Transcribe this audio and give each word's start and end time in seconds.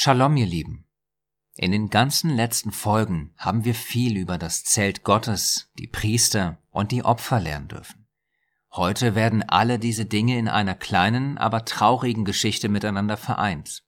Shalom, 0.00 0.36
ihr 0.36 0.46
Lieben. 0.46 0.86
In 1.56 1.72
den 1.72 1.90
ganzen 1.90 2.30
letzten 2.30 2.70
Folgen 2.70 3.34
haben 3.36 3.64
wir 3.64 3.74
viel 3.74 4.16
über 4.16 4.38
das 4.38 4.62
Zelt 4.62 5.02
Gottes, 5.02 5.72
die 5.76 5.88
Priester 5.88 6.62
und 6.70 6.92
die 6.92 7.04
Opfer 7.04 7.40
lernen 7.40 7.66
dürfen. 7.66 8.06
Heute 8.70 9.16
werden 9.16 9.42
alle 9.42 9.80
diese 9.80 10.06
Dinge 10.06 10.38
in 10.38 10.46
einer 10.46 10.76
kleinen, 10.76 11.36
aber 11.36 11.64
traurigen 11.64 12.24
Geschichte 12.24 12.68
miteinander 12.68 13.16
vereint. 13.16 13.82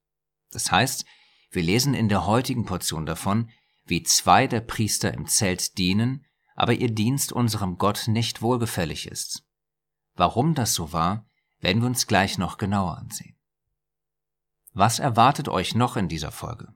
Das 0.51 0.73
heißt, 0.73 1.05
wir 1.53 1.63
lesen 1.63 1.95
in 1.95 2.09
der 2.09 2.27
heutigen 2.27 2.65
Portion 2.65 3.07
davon, 3.07 3.49
wie 3.85 4.03
zwei 4.03 4.49
der 4.49 4.63
Priester 4.63 5.15
im 5.15 5.29
Zelt 5.29 5.79
dienen, 5.79 6.27
aber 6.57 6.73
ihr 6.73 6.91
Dienst 6.91 7.33
unserem 7.33 7.79
Gott 7.79 8.09
nicht 8.09 8.43
wohlgefällig 8.43 9.07
ist. 9.07 9.45
Warum 10.17 10.57
das 10.57 10.75
so 10.75 10.93
war, 10.93 11.29
werden 11.61 11.83
wir 11.83 11.87
uns 11.87 12.09
gleich 12.09 12.37
noch 12.37 12.59
genauer 12.59 12.99
ansehen. 12.99 13.37
Was 14.73 14.99
erwartet 14.99 15.49
euch 15.49 15.75
noch 15.75 15.97
in 15.97 16.09
dieser 16.09 16.31
Folge? 16.31 16.75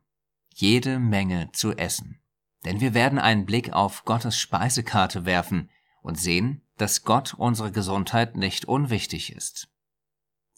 Jede 0.54 0.98
Menge 0.98 1.50
zu 1.52 1.72
essen. 1.72 2.20
Denn 2.64 2.80
wir 2.80 2.94
werden 2.94 3.18
einen 3.18 3.46
Blick 3.46 3.72
auf 3.72 4.04
Gottes 4.04 4.38
Speisekarte 4.38 5.26
werfen 5.26 5.70
und 6.02 6.18
sehen, 6.18 6.62
dass 6.76 7.04
Gott 7.04 7.34
unsere 7.34 7.70
Gesundheit 7.70 8.36
nicht 8.36 8.64
unwichtig 8.64 9.32
ist. 9.32 9.68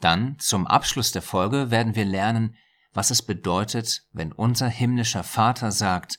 Dann, 0.01 0.39
zum 0.39 0.67
Abschluss 0.67 1.12
der 1.12 1.23
Folge, 1.23 1.71
werden 1.71 1.95
wir 1.95 2.05
lernen, 2.05 2.57
was 2.93 3.11
es 3.11 3.23
bedeutet, 3.23 4.07
wenn 4.12 4.33
unser 4.33 4.69
himmlischer 4.69 5.25
Vater 5.25 5.73
sagt, 5.73 6.19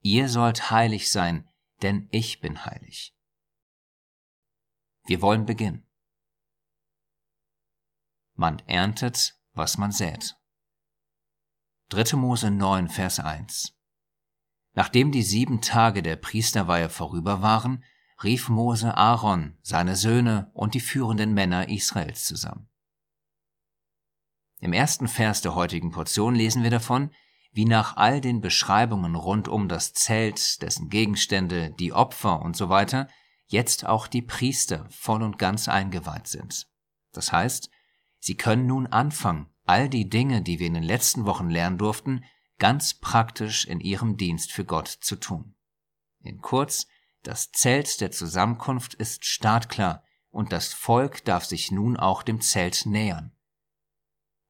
ihr 0.00 0.28
sollt 0.28 0.70
heilig 0.70 1.10
sein, 1.10 1.48
denn 1.82 2.08
ich 2.10 2.40
bin 2.40 2.64
heilig. 2.64 3.14
Wir 5.06 5.22
wollen 5.22 5.46
beginnen. 5.46 5.86
Man 8.34 8.60
erntet, 8.66 9.36
was 9.54 9.78
man 9.78 9.90
sät. 9.90 10.37
3. 11.90 12.16
Mose 12.16 12.50
9, 12.50 12.90
Vers 12.90 13.18
1. 13.18 13.74
Nachdem 14.74 15.10
die 15.10 15.22
sieben 15.22 15.62
Tage 15.62 16.02
der 16.02 16.16
Priesterweihe 16.16 16.90
vorüber 16.90 17.40
waren, 17.40 17.82
rief 18.22 18.50
Mose 18.50 18.94
Aaron, 18.94 19.56
seine 19.62 19.96
Söhne 19.96 20.50
und 20.52 20.74
die 20.74 20.80
führenden 20.80 21.32
Männer 21.32 21.70
Israels 21.70 22.24
zusammen. 22.24 22.68
Im 24.60 24.74
ersten 24.74 25.08
Vers 25.08 25.40
der 25.40 25.54
heutigen 25.54 25.90
Portion 25.90 26.34
lesen 26.34 26.62
wir 26.62 26.70
davon, 26.70 27.10
wie 27.52 27.64
nach 27.64 27.96
all 27.96 28.20
den 28.20 28.42
Beschreibungen 28.42 29.14
rund 29.14 29.48
um 29.48 29.66
das 29.66 29.94
Zelt, 29.94 30.60
dessen 30.60 30.90
Gegenstände, 30.90 31.70
die 31.70 31.94
Opfer 31.94 32.42
und 32.42 32.54
so 32.54 32.68
weiter, 32.68 33.08
jetzt 33.46 33.86
auch 33.86 34.08
die 34.08 34.20
Priester 34.20 34.86
voll 34.90 35.22
und 35.22 35.38
ganz 35.38 35.68
eingeweiht 35.68 36.26
sind. 36.26 36.68
Das 37.12 37.32
heißt, 37.32 37.70
sie 38.18 38.36
können 38.36 38.66
nun 38.66 38.88
anfangen, 38.88 39.48
all 39.68 39.88
die 39.88 40.08
Dinge, 40.08 40.42
die 40.42 40.58
wir 40.58 40.66
in 40.66 40.74
den 40.74 40.82
letzten 40.82 41.26
Wochen 41.26 41.50
lernen 41.50 41.78
durften, 41.78 42.24
ganz 42.58 42.94
praktisch 42.94 43.66
in 43.66 43.80
ihrem 43.80 44.16
Dienst 44.16 44.52
für 44.52 44.64
Gott 44.64 44.88
zu 44.88 45.16
tun. 45.16 45.54
In 46.20 46.40
kurz, 46.40 46.86
das 47.22 47.52
Zelt 47.52 48.00
der 48.00 48.10
Zusammenkunft 48.10 48.94
ist 48.94 49.24
startklar 49.24 50.02
und 50.30 50.52
das 50.52 50.72
Volk 50.72 51.24
darf 51.24 51.44
sich 51.44 51.70
nun 51.70 51.96
auch 51.96 52.22
dem 52.22 52.40
Zelt 52.40 52.86
nähern. 52.86 53.32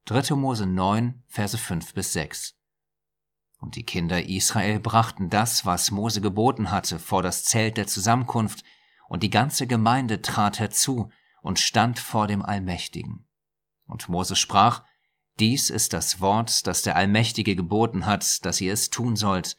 3. 0.05 0.35
Mose 0.35 0.65
9, 0.65 1.23
Verse 1.27 1.57
5 1.57 1.93
bis 1.93 2.13
6. 2.13 2.55
Und 3.59 3.75
die 3.75 3.85
Kinder 3.85 4.23
Israel 4.23 4.79
brachten 4.79 5.29
das, 5.29 5.65
was 5.65 5.91
Mose 5.91 6.21
geboten 6.21 6.71
hatte, 6.71 6.97
vor 6.97 7.21
das 7.21 7.43
Zelt 7.43 7.77
der 7.77 7.87
Zusammenkunft, 7.87 8.63
und 9.07 9.23
die 9.23 9.29
ganze 9.29 9.67
Gemeinde 9.67 10.21
trat 10.21 10.59
herzu 10.59 11.11
und 11.41 11.59
stand 11.59 11.99
vor 11.99 12.27
dem 12.27 12.43
Allmächtigen. 12.43 13.27
Und 13.85 14.07
Mose 14.07 14.35
sprach, 14.35 14.83
dies 15.39 15.69
ist 15.69 15.93
das 15.93 16.19
Wort, 16.19 16.67
das 16.67 16.81
der 16.81 16.95
Allmächtige 16.95 17.55
geboten 17.55 18.05
hat, 18.05 18.45
dass 18.45 18.61
ihr 18.61 18.73
es 18.73 18.89
tun 18.89 19.15
sollt, 19.15 19.57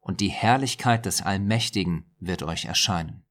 und 0.00 0.20
die 0.20 0.28
Herrlichkeit 0.28 1.04
des 1.04 1.22
Allmächtigen 1.22 2.14
wird 2.18 2.42
euch 2.42 2.64
erscheinen. 2.64 3.26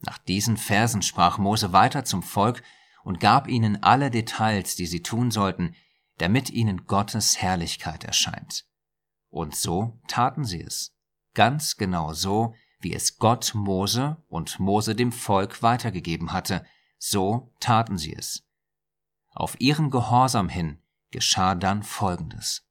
Nach 0.00 0.18
diesen 0.18 0.56
Versen 0.56 1.02
sprach 1.02 1.38
Mose 1.38 1.72
weiter 1.72 2.04
zum 2.04 2.22
Volk 2.22 2.62
und 3.02 3.20
gab 3.20 3.48
ihnen 3.48 3.82
alle 3.82 4.10
Details, 4.10 4.76
die 4.76 4.86
sie 4.86 5.02
tun 5.02 5.30
sollten, 5.30 5.74
damit 6.18 6.50
ihnen 6.50 6.86
Gottes 6.86 7.40
Herrlichkeit 7.40 8.04
erscheint. 8.04 8.66
Und 9.30 9.56
so 9.56 9.98
taten 10.06 10.44
sie 10.44 10.60
es, 10.60 10.94
ganz 11.34 11.76
genau 11.76 12.12
so, 12.12 12.54
wie 12.78 12.94
es 12.94 13.18
Gott 13.18 13.52
Mose 13.54 14.22
und 14.28 14.60
Mose 14.60 14.94
dem 14.94 15.10
Volk 15.10 15.62
weitergegeben 15.62 16.32
hatte, 16.32 16.64
so 16.98 17.52
taten 17.58 17.98
sie 17.98 18.14
es. 18.14 18.43
Auf 19.34 19.60
ihren 19.60 19.90
Gehorsam 19.90 20.48
hin 20.48 20.80
geschah 21.10 21.54
dann 21.56 21.82
Folgendes. 21.82 22.66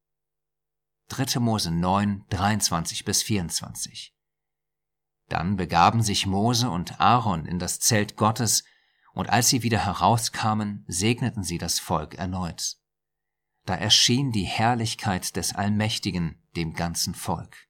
3. 1.09 1.39
Mose 1.39 1.71
9, 1.71 2.25
23 2.29 3.05
bis 3.05 3.21
24. 3.21 4.15
Dann 5.27 5.57
begaben 5.57 6.01
sich 6.01 6.25
Mose 6.25 6.69
und 6.69 6.99
Aaron 6.99 7.45
in 7.45 7.59
das 7.59 7.79
Zelt 7.79 8.15
Gottes, 8.15 8.63
und 9.13 9.29
als 9.29 9.49
sie 9.49 9.61
wieder 9.61 9.85
herauskamen, 9.85 10.85
segneten 10.87 11.43
sie 11.43 11.57
das 11.57 11.79
Volk 11.79 12.15
erneut. 12.15 12.77
Da 13.65 13.75
erschien 13.75 14.31
die 14.31 14.45
Herrlichkeit 14.45 15.35
des 15.35 15.53
Allmächtigen 15.53 16.41
dem 16.55 16.73
ganzen 16.73 17.13
Volk. 17.13 17.67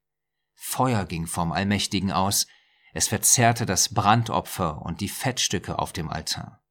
Feuer 0.54 1.06
ging 1.06 1.28
vom 1.28 1.52
Allmächtigen 1.52 2.12
aus, 2.12 2.48
es 2.94 3.08
verzehrte 3.08 3.66
das 3.66 3.94
Brandopfer 3.94 4.82
und 4.82 5.02
die 5.02 5.10
Fettstücke 5.10 5.80
auf 5.80 5.92
dem 5.92 6.10
Altar. 6.10 6.63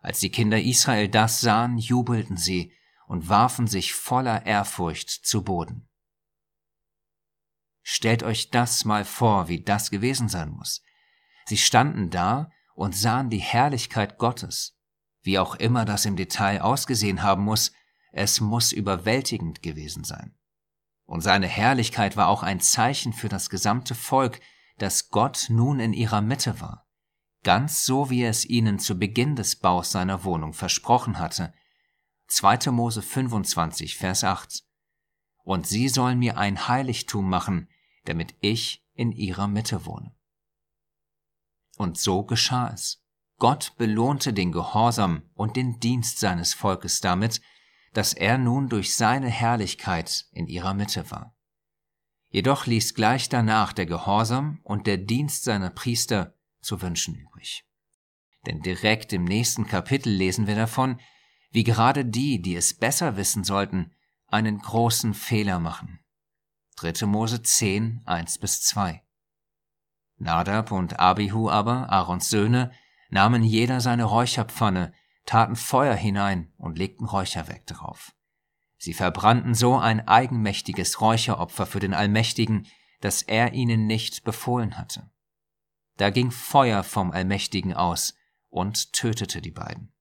Als 0.00 0.20
die 0.20 0.30
Kinder 0.30 0.60
Israel 0.60 1.08
das 1.08 1.40
sahen, 1.40 1.78
jubelten 1.78 2.36
sie 2.36 2.72
und 3.06 3.28
warfen 3.28 3.66
sich 3.66 3.94
voller 3.94 4.46
Ehrfurcht 4.46 5.10
zu 5.10 5.42
Boden. 5.42 5.88
Stellt 7.82 8.22
euch 8.22 8.50
das 8.50 8.84
mal 8.84 9.04
vor, 9.04 9.48
wie 9.48 9.62
das 9.62 9.90
gewesen 9.90 10.28
sein 10.28 10.50
muss. 10.50 10.82
Sie 11.46 11.56
standen 11.56 12.10
da 12.10 12.50
und 12.74 12.94
sahen 12.94 13.30
die 13.30 13.38
Herrlichkeit 13.38 14.18
Gottes. 14.18 14.78
Wie 15.22 15.38
auch 15.38 15.54
immer 15.56 15.84
das 15.84 16.04
im 16.04 16.14
Detail 16.14 16.60
ausgesehen 16.60 17.22
haben 17.22 17.44
muss, 17.44 17.72
es 18.12 18.40
muss 18.40 18.72
überwältigend 18.72 19.62
gewesen 19.62 20.04
sein. 20.04 20.36
Und 21.06 21.22
seine 21.22 21.46
Herrlichkeit 21.46 22.16
war 22.16 22.28
auch 22.28 22.42
ein 22.42 22.60
Zeichen 22.60 23.12
für 23.12 23.28
das 23.28 23.48
gesamte 23.48 23.94
Volk, 23.94 24.40
dass 24.76 25.08
Gott 25.08 25.46
nun 25.48 25.80
in 25.80 25.94
ihrer 25.94 26.20
Mitte 26.20 26.60
war 26.60 26.87
ganz 27.48 27.86
so 27.86 28.10
wie 28.10 28.24
er 28.24 28.28
es 28.28 28.44
ihnen 28.44 28.78
zu 28.78 28.98
Beginn 28.98 29.34
des 29.34 29.56
Baus 29.56 29.90
seiner 29.90 30.22
Wohnung 30.22 30.52
versprochen 30.52 31.18
hatte. 31.18 31.54
2. 32.26 32.70
Mose 32.72 33.00
25, 33.00 33.96
Vers 33.96 34.22
8. 34.22 34.64
Und 35.44 35.66
sie 35.66 35.88
sollen 35.88 36.18
mir 36.18 36.36
ein 36.36 36.68
Heiligtum 36.68 37.26
machen, 37.26 37.70
damit 38.04 38.34
ich 38.42 38.84
in 38.92 39.12
ihrer 39.12 39.48
Mitte 39.48 39.86
wohne. 39.86 40.14
Und 41.78 41.96
so 41.96 42.22
geschah 42.22 42.68
es. 42.68 43.02
Gott 43.38 43.72
belohnte 43.78 44.34
den 44.34 44.52
Gehorsam 44.52 45.22
und 45.32 45.56
den 45.56 45.80
Dienst 45.80 46.18
seines 46.18 46.52
Volkes 46.52 47.00
damit, 47.00 47.40
dass 47.94 48.12
er 48.12 48.36
nun 48.36 48.68
durch 48.68 48.94
seine 48.94 49.30
Herrlichkeit 49.30 50.26
in 50.32 50.48
ihrer 50.48 50.74
Mitte 50.74 51.10
war. 51.10 51.34
Jedoch 52.28 52.66
ließ 52.66 52.92
gleich 52.92 53.30
danach 53.30 53.72
der 53.72 53.86
Gehorsam 53.86 54.60
und 54.64 54.86
der 54.86 54.98
Dienst 54.98 55.44
seiner 55.44 55.70
Priester 55.70 56.34
zu 56.60 56.82
wünschen 56.82 57.14
übrig. 57.14 57.64
Denn 58.46 58.60
direkt 58.62 59.12
im 59.12 59.24
nächsten 59.24 59.66
Kapitel 59.66 60.10
lesen 60.10 60.46
wir 60.46 60.54
davon, 60.54 61.00
wie 61.50 61.64
gerade 61.64 62.04
die, 62.04 62.40
die 62.40 62.56
es 62.56 62.74
besser 62.74 63.16
wissen 63.16 63.44
sollten, 63.44 63.92
einen 64.26 64.58
großen 64.58 65.14
Fehler 65.14 65.58
machen. 65.58 66.00
3. 66.76 67.06
Mose 67.06 67.42
10, 67.42 68.02
1 68.04 68.38
bis 68.38 68.62
2. 68.62 69.02
Nadab 70.18 70.72
und 70.72 71.00
Abihu 71.00 71.48
aber, 71.48 71.90
Aarons 71.90 72.28
Söhne, 72.28 72.72
nahmen 73.10 73.42
jeder 73.42 73.80
seine 73.80 74.04
Räucherpfanne, 74.04 74.92
taten 75.24 75.56
Feuer 75.56 75.94
hinein 75.94 76.52
und 76.56 76.78
legten 76.78 77.06
Räucherwerk 77.06 77.66
darauf. 77.66 78.12
Sie 78.78 78.94
verbrannten 78.94 79.54
so 79.54 79.76
ein 79.76 80.06
eigenmächtiges 80.06 81.00
Räucheropfer 81.00 81.66
für 81.66 81.80
den 81.80 81.94
Allmächtigen, 81.94 82.66
das 83.00 83.22
er 83.22 83.52
ihnen 83.52 83.86
nicht 83.86 84.24
befohlen 84.24 84.78
hatte. 84.78 85.10
Da 85.98 86.10
ging 86.10 86.30
Feuer 86.30 86.84
vom 86.84 87.10
Allmächtigen 87.10 87.74
aus 87.74 88.14
und 88.48 88.92
tötete 88.92 89.42
die 89.42 89.50
beiden. 89.50 89.92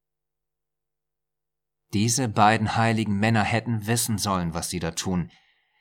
Diese 1.94 2.29
beiden 2.29 2.75
heiligen 2.75 3.17
Männer 3.17 3.44
hätten 3.44 3.88
wissen 3.88 4.17
sollen, 4.17 4.53
was 4.53 4.69
sie 4.69 4.79
da 4.79 4.91
tun. 4.91 5.31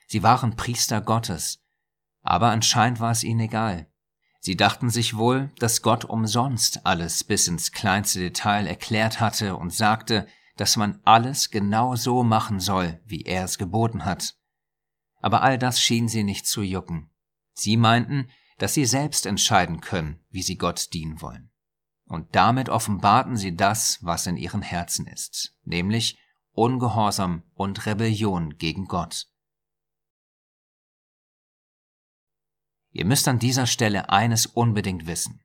Sie 0.09 0.23
waren 0.23 0.57
Priester 0.57 1.01
Gottes, 1.01 1.63
aber 2.23 2.51
anscheinend 2.51 2.99
war 2.99 3.11
es 3.11 3.25
ihnen 3.25 3.41
egal. 3.41 3.93
Sie 4.41 4.57
dachten 4.57 4.91
sich 4.91 5.17
wohl, 5.17 5.51
dass 5.59 5.83
Gott 5.83 6.05
umsonst 6.05 6.87
alles 6.87 7.25
bis 7.25 7.49
ins 7.49 7.73
kleinste 7.73 8.21
Detail 8.21 8.67
erklärt 8.67 9.21
hatte 9.21 9.57
und 9.57 9.75
sagte, 9.75 10.27
dass 10.57 10.77
man 10.77 11.01
alles 11.05 11.51
genau 11.51 11.97
so 11.97 12.23
machen 12.23 12.61
soll, 12.61 13.01
wie 13.05 13.23
er 13.23 13.45
es 13.45 13.59
geboten 13.59 14.05
hat. 14.05 14.37
Aber 15.21 15.43
all 15.43 15.59
das 15.59 15.83
schien 15.83 16.09
sie 16.09 16.23
nicht 16.23 16.47
zu 16.47 16.63
jucken. 16.63 17.11
Sie 17.53 17.77
meinten, 17.77 18.31
dass 18.59 18.75
sie 18.75 18.87
selbst 18.87 19.27
entscheiden 19.27 19.81
können, 19.81 20.25
wie 20.31 20.43
sie 20.43 20.57
Gott 20.57 20.93
dienen 20.93 21.21
wollen. 21.21 21.51
Und 22.07 22.35
damit 22.37 22.69
offenbarten 22.69 23.37
sie 23.37 23.57
das, 23.57 23.99
was 24.03 24.27
in 24.27 24.37
ihren 24.37 24.63
Herzen 24.63 25.07
ist, 25.07 25.55
nämlich 25.65 26.19
Ungehorsam 26.53 27.43
und 27.53 27.85
Rebellion 27.85 28.57
gegen 28.57 28.87
Gott. 28.87 29.27
Ihr 32.93 33.05
müsst 33.05 33.29
an 33.29 33.39
dieser 33.39 33.67
Stelle 33.67 34.09
eines 34.09 34.47
unbedingt 34.47 35.07
wissen. 35.07 35.45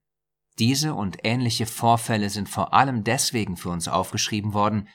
Diese 0.58 0.94
und 0.94 1.18
ähnliche 1.24 1.66
Vorfälle 1.66 2.30
sind 2.30 2.48
vor 2.48 2.74
allem 2.74 3.04
deswegen 3.04 3.58
für 3.58 3.70
uns 3.70 3.90
aufgeschrieben 3.90 4.54
worden, 4.54 4.88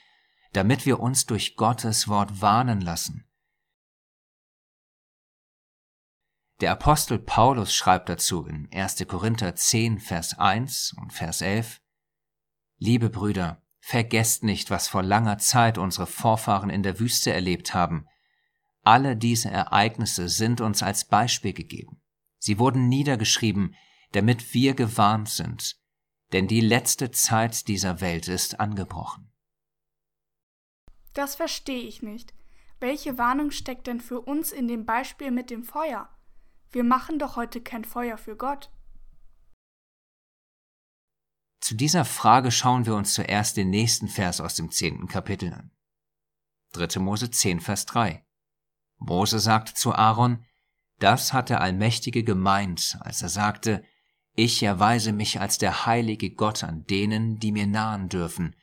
damit 0.55 0.87
wir 0.87 1.01
uns 1.01 1.27
durch 1.27 1.57
Gottes 1.57 2.09
Wort 2.09 2.41
warnen 2.41 2.81
lassen. 2.81 3.26
Der 6.61 6.73
Apostel 6.73 7.19
Paulus 7.19 7.75
schreibt 7.75 8.09
dazu 8.09 8.47
in 8.47 8.67
1. 8.73 9.07
Korinther 9.07 9.55
10, 9.55 9.99
Vers 9.99 10.39
1 10.39 10.95
und 10.99 11.13
Vers 11.13 11.43
11, 11.43 11.83
Liebe 12.79 13.11
Brüder, 13.11 13.63
vergesst 13.79 14.43
nicht, 14.43 14.71
was 14.71 14.89
vor 14.89 15.03
langer 15.03 15.37
Zeit 15.37 15.77
unsere 15.77 16.07
Vorfahren 16.07 16.71
in 16.71 16.83
der 16.83 16.99
Wüste 16.99 17.31
erlebt 17.31 17.75
haben. 17.75 18.07
Alle 18.83 19.17
diese 19.17 19.51
Ereignisse 19.51 20.31
sind 20.31 20.63
uns 20.63 20.83
als 20.83 21.05
Beispiel 21.05 21.53
gegeben. 21.53 22.01
Sie 22.39 22.59
wurden 22.59 22.89
niedergeschrieben, 22.89 23.75
damit 24.13 24.55
wir 24.55 24.75
gewarnt 24.75 25.29
sind, 25.29 25.77
denn 26.33 26.49
die 26.49 26.63
letzte 26.63 27.11
Zeit 27.11 27.69
dieser 27.69 28.01
Welt 28.01 28.29
ist 28.29 28.61
angebrochen. 28.61 29.31
Das 31.13 31.35
verstehe 31.35 31.83
ich 31.83 32.03
nicht. 32.03 32.33
Welche 32.81 33.19
Warnung 33.19 33.51
steckt 33.51 33.87
denn 33.87 34.01
für 34.01 34.21
uns 34.21 34.53
in 34.53 34.69
dem 34.69 34.87
Beispiel 34.87 35.31
mit 35.31 35.51
dem 35.51 35.63
Feuer? 35.63 36.16
Wir 36.71 36.85
machen 36.85 37.19
doch 37.19 37.37
heute 37.37 37.61
kein 37.61 37.85
Feuer 37.85 38.19
für 38.19 38.37
Gott. 38.37 38.71
Zu 41.61 41.75
dieser 41.75 42.05
Frage 42.05 42.51
schauen 42.51 42.87
wir 42.87 42.95
uns 42.95 43.15
zuerst 43.15 43.57
den 43.57 43.71
nächsten 43.71 44.09
Vers 44.09 44.41
aus 44.41 44.55
dem 44.55 44.71
zehnten 44.71 45.09
Kapitel 45.09 45.53
an. 45.53 45.71
3. 46.73 47.01
Mose 47.01 47.31
10, 47.31 47.61
Vers 47.61 47.87
3. 47.87 48.25
Mose 48.99 49.41
sagt 49.41 49.77
zu 49.77 49.95
Aaron, 49.95 50.45
das 50.99 51.33
hat 51.33 51.51
der 51.51 51.61
Allmächtige 51.61 52.25
gemeint, 52.25 52.99
als 53.01 53.23
er 53.23 53.29
sagte, 53.29 53.85
ich 54.35 54.63
erweise 54.63 55.13
mich 55.13 55.41
als 55.41 55.59
der 55.59 55.87
heilige 55.87 56.31
Gott 56.31 56.63
an 56.63 56.85
denen, 56.87 57.39
die 57.39 57.53
mir 57.53 57.67
nahen 57.67 58.09
dürfen, 58.09 58.55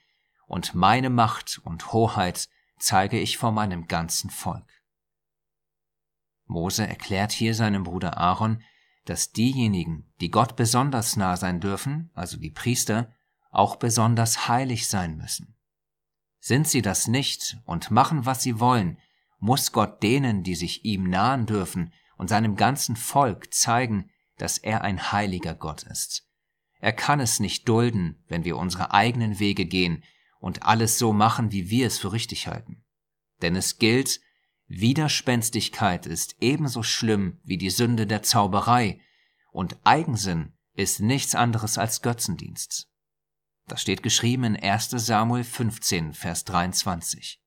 und 0.46 0.76
meine 0.76 1.10
Macht 1.10 1.60
und 1.64 1.94
Hoheit 1.94 2.48
zeige 2.78 3.20
ich 3.20 3.38
vor 3.38 3.52
meinem 3.52 3.88
ganzen 3.88 4.30
Volk. 4.30 4.68
Mose 6.46 6.88
erklärt 6.88 7.32
hier 7.32 7.56
seinem 7.56 7.84
Bruder 7.84 8.18
Aaron, 8.18 8.62
dass 9.06 9.32
diejenigen, 9.32 10.12
die 10.22 10.30
Gott 10.30 10.56
besonders 10.56 11.16
nah 11.16 11.36
sein 11.38 11.60
dürfen, 11.60 12.12
also 12.14 12.38
die 12.38 12.52
Priester, 12.52 13.14
auch 13.52 13.76
besonders 13.76 14.48
heilig 14.48 14.88
sein 14.88 15.18
müssen. 15.18 15.56
Sind 16.40 16.68
sie 16.68 16.82
das 16.82 17.08
nicht 17.08 17.58
und 17.66 17.92
machen, 17.92 18.26
was 18.26 18.44
sie 18.44 18.60
wollen, 18.60 18.98
muss 19.40 19.72
Gott 19.72 20.02
denen, 20.04 20.44
die 20.44 20.56
sich 20.56 20.86
ihm 20.86 21.10
nahen 21.10 21.46
dürfen, 21.46 21.94
und 22.18 22.30
seinem 22.30 22.56
ganzen 22.56 22.96
Volk 22.96 23.54
zeigen, 23.54 24.10
dass 24.38 24.58
er 24.58 24.82
ein 24.82 25.12
heiliger 25.12 25.56
Gott 25.56 25.84
ist. 25.84 26.30
Er 26.80 26.94
kann 26.94 27.20
es 27.20 27.40
nicht 27.40 27.68
dulden, 27.68 28.24
wenn 28.28 28.46
wir 28.46 28.58
unsere 28.58 28.94
eigenen 28.94 29.40
Wege 29.40 29.66
gehen 29.66 30.04
und 30.40 30.64
alles 30.64 30.98
so 30.98 31.14
machen, 31.14 31.52
wie 31.52 31.70
wir 31.70 31.88
es 31.88 31.98
für 31.98 32.12
richtig 32.12 32.48
halten. 32.48 32.84
Denn 33.42 33.56
es 33.56 33.78
gilt, 33.78 34.20
Widerspenstigkeit 34.80 36.06
ist 36.06 36.36
ebenso 36.40 36.82
schlimm 36.82 37.40
wie 37.44 37.58
die 37.58 37.70
Sünde 37.70 38.08
der 38.08 38.24
Zauberei, 38.24 39.00
und 39.52 39.78
Eigensinn 39.84 40.54
ist 40.74 41.00
nichts 41.00 41.36
anderes 41.36 41.78
als 41.78 42.02
Götzendienst. 42.02 42.90
Das 43.68 43.82
steht 43.82 44.02
geschrieben 44.02 44.44
in 44.44 44.56
1 44.56 44.90
Samuel 44.90 45.44
15, 45.44 46.14
Vers 46.14 46.44
23. 46.46 47.40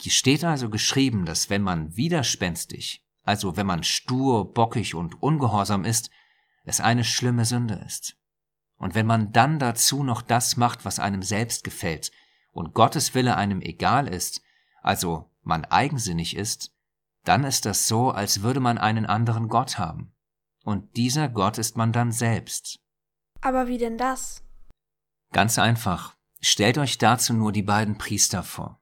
Hier 0.00 0.12
steht 0.12 0.44
also 0.44 0.70
geschrieben, 0.70 1.24
dass 1.24 1.50
wenn 1.50 1.62
man 1.62 1.96
widerspenstig, 1.96 3.04
also 3.24 3.56
wenn 3.56 3.66
man 3.66 3.82
stur, 3.82 4.52
bockig 4.54 4.94
und 4.94 5.20
ungehorsam 5.20 5.84
ist, 5.84 6.10
es 6.64 6.80
eine 6.80 7.02
schlimme 7.02 7.44
Sünde 7.44 7.82
ist. 7.84 8.16
Und 8.76 8.94
wenn 8.94 9.06
man 9.06 9.32
dann 9.32 9.58
dazu 9.58 10.04
noch 10.04 10.22
das 10.22 10.56
macht, 10.56 10.84
was 10.84 11.00
einem 11.00 11.22
selbst 11.22 11.64
gefällt 11.64 12.12
und 12.52 12.72
Gottes 12.74 13.14
Wille 13.14 13.36
einem 13.36 13.60
egal 13.60 14.06
ist, 14.06 14.42
also 14.88 15.30
man 15.42 15.66
eigensinnig 15.66 16.34
ist, 16.34 16.72
dann 17.24 17.44
ist 17.44 17.66
das 17.66 17.88
so, 17.88 18.10
als 18.10 18.40
würde 18.40 18.58
man 18.58 18.78
einen 18.78 19.04
anderen 19.04 19.48
Gott 19.48 19.76
haben. 19.76 20.14
Und 20.64 20.96
dieser 20.96 21.28
Gott 21.28 21.58
ist 21.58 21.76
man 21.76 21.92
dann 21.92 22.10
selbst. 22.10 22.80
Aber 23.42 23.68
wie 23.68 23.76
denn 23.76 23.98
das? 23.98 24.42
Ganz 25.34 25.58
einfach. 25.58 26.16
Stellt 26.40 26.78
euch 26.78 26.96
dazu 26.96 27.34
nur 27.34 27.52
die 27.52 27.62
beiden 27.62 27.98
Priester 27.98 28.42
vor. 28.42 28.80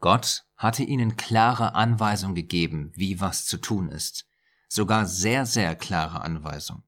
Gott 0.00 0.44
hatte 0.56 0.82
ihnen 0.82 1.14
klare 1.14 1.76
Anweisung 1.76 2.34
gegeben, 2.34 2.90
wie 2.96 3.20
was 3.20 3.46
zu 3.46 3.56
tun 3.56 3.90
ist. 3.90 4.26
Sogar 4.68 5.06
sehr, 5.06 5.46
sehr 5.46 5.76
klare 5.76 6.22
Anweisung. 6.22 6.82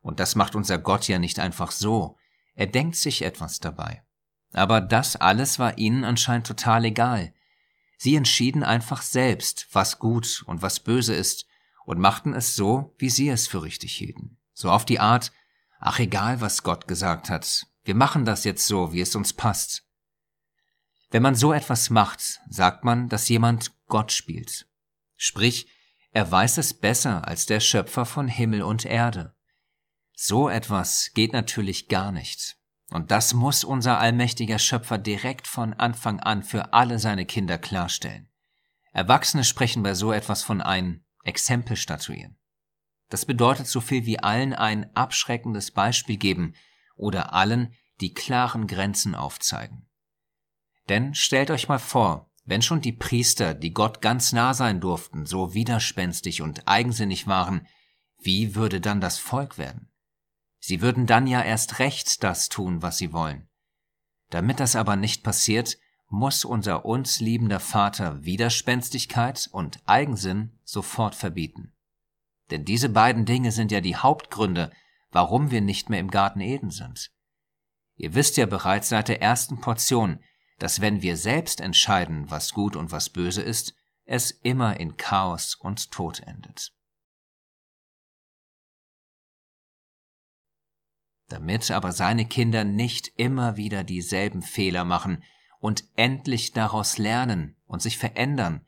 Und 0.00 0.18
das 0.18 0.34
macht 0.34 0.56
unser 0.56 0.78
Gott 0.78 1.06
ja 1.06 1.20
nicht 1.20 1.38
einfach 1.38 1.70
so. 1.70 2.16
Er 2.56 2.66
denkt 2.66 2.96
sich 2.96 3.22
etwas 3.22 3.60
dabei. 3.60 4.02
Aber 4.52 4.80
das 4.80 5.14
alles 5.14 5.60
war 5.60 5.78
ihnen 5.78 6.02
anscheinend 6.02 6.48
total 6.48 6.86
egal. 6.86 7.32
Sie 8.02 8.16
entschieden 8.16 8.62
einfach 8.62 9.02
selbst, 9.02 9.66
was 9.72 9.98
gut 9.98 10.42
und 10.46 10.62
was 10.62 10.80
böse 10.80 11.14
ist, 11.14 11.44
und 11.84 11.98
machten 11.98 12.32
es 12.32 12.56
so, 12.56 12.94
wie 12.96 13.10
sie 13.10 13.28
es 13.28 13.46
für 13.46 13.62
richtig 13.62 13.92
hielten. 13.94 14.38
So 14.54 14.70
auf 14.70 14.86
die 14.86 15.00
Art, 15.00 15.32
ach 15.78 15.98
egal, 15.98 16.40
was 16.40 16.62
Gott 16.62 16.88
gesagt 16.88 17.28
hat, 17.28 17.66
wir 17.84 17.94
machen 17.94 18.24
das 18.24 18.44
jetzt 18.44 18.66
so, 18.66 18.94
wie 18.94 19.02
es 19.02 19.14
uns 19.14 19.34
passt. 19.34 19.84
Wenn 21.10 21.22
man 21.22 21.34
so 21.34 21.52
etwas 21.52 21.90
macht, 21.90 22.40
sagt 22.48 22.84
man, 22.84 23.10
dass 23.10 23.28
jemand 23.28 23.72
Gott 23.86 24.12
spielt. 24.12 24.66
Sprich, 25.16 25.68
er 26.10 26.30
weiß 26.30 26.56
es 26.56 26.72
besser 26.72 27.28
als 27.28 27.44
der 27.44 27.60
Schöpfer 27.60 28.06
von 28.06 28.28
Himmel 28.28 28.62
und 28.62 28.86
Erde. 28.86 29.36
So 30.14 30.48
etwas 30.48 31.10
geht 31.12 31.34
natürlich 31.34 31.88
gar 31.88 32.12
nicht. 32.12 32.56
Und 32.90 33.10
das 33.10 33.34
muss 33.34 33.62
unser 33.62 33.98
allmächtiger 33.98 34.58
Schöpfer 34.58 34.98
direkt 34.98 35.46
von 35.46 35.72
Anfang 35.74 36.20
an 36.20 36.42
für 36.42 36.72
alle 36.72 36.98
seine 36.98 37.24
Kinder 37.24 37.56
klarstellen. 37.56 38.28
Erwachsene 38.92 39.44
sprechen 39.44 39.82
bei 39.82 39.94
so 39.94 40.12
etwas 40.12 40.42
von 40.42 40.60
ein 40.60 41.04
Exempel 41.22 41.76
statuieren. 41.76 42.36
Das 43.08 43.24
bedeutet 43.26 43.66
so 43.66 43.80
viel 43.80 44.06
wie 44.06 44.18
allen 44.18 44.54
ein 44.54 44.94
abschreckendes 44.96 45.70
Beispiel 45.70 46.16
geben 46.16 46.54
oder 46.96 47.32
allen 47.32 47.74
die 48.00 48.14
klaren 48.14 48.66
Grenzen 48.66 49.14
aufzeigen. 49.14 49.88
Denn 50.88 51.14
stellt 51.14 51.50
euch 51.50 51.68
mal 51.68 51.78
vor, 51.78 52.30
wenn 52.44 52.62
schon 52.62 52.80
die 52.80 52.92
Priester, 52.92 53.54
die 53.54 53.72
Gott 53.72 54.00
ganz 54.00 54.32
nah 54.32 54.54
sein 54.54 54.80
durften, 54.80 55.26
so 55.26 55.54
widerspenstig 55.54 56.42
und 56.42 56.66
eigensinnig 56.66 57.26
waren, 57.26 57.66
wie 58.18 58.54
würde 58.54 58.80
dann 58.80 59.00
das 59.00 59.18
Volk 59.18 59.58
werden? 59.58 59.89
Sie 60.60 60.82
würden 60.82 61.06
dann 61.06 61.26
ja 61.26 61.42
erst 61.42 61.78
recht 61.78 62.22
das 62.22 62.48
tun, 62.48 62.82
was 62.82 62.98
sie 62.98 63.12
wollen. 63.12 63.48
Damit 64.28 64.60
das 64.60 64.76
aber 64.76 64.94
nicht 64.94 65.24
passiert, 65.24 65.78
muss 66.08 66.44
unser 66.44 66.84
uns 66.84 67.20
liebender 67.20 67.60
Vater 67.60 68.24
Widerspenstigkeit 68.24 69.48
und 69.52 69.80
Eigensinn 69.86 70.58
sofort 70.64 71.14
verbieten. 71.14 71.72
Denn 72.50 72.64
diese 72.64 72.88
beiden 72.88 73.24
Dinge 73.24 73.52
sind 73.52 73.72
ja 73.72 73.80
die 73.80 73.96
Hauptgründe, 73.96 74.72
warum 75.10 75.50
wir 75.50 75.60
nicht 75.60 75.88
mehr 75.88 76.00
im 76.00 76.10
Garten 76.10 76.40
Eden 76.40 76.70
sind. 76.70 77.10
Ihr 77.96 78.14
wisst 78.14 78.36
ja 78.36 78.46
bereits 78.46 78.88
seit 78.88 79.08
der 79.08 79.22
ersten 79.22 79.60
Portion, 79.60 80.20
dass 80.58 80.80
wenn 80.80 81.00
wir 81.00 81.16
selbst 81.16 81.60
entscheiden, 81.60 82.30
was 82.30 82.52
gut 82.52 82.76
und 82.76 82.92
was 82.92 83.10
böse 83.10 83.42
ist, 83.42 83.74
es 84.04 84.30
immer 84.30 84.78
in 84.78 84.96
Chaos 84.96 85.54
und 85.54 85.90
Tod 85.90 86.20
endet. 86.20 86.72
Damit 91.30 91.70
aber 91.70 91.92
seine 91.92 92.26
Kinder 92.26 92.64
nicht 92.64 93.12
immer 93.16 93.56
wieder 93.56 93.84
dieselben 93.84 94.42
Fehler 94.42 94.84
machen 94.84 95.22
und 95.60 95.84
endlich 95.94 96.52
daraus 96.52 96.98
lernen 96.98 97.56
und 97.66 97.80
sich 97.80 97.98
verändern, 97.98 98.66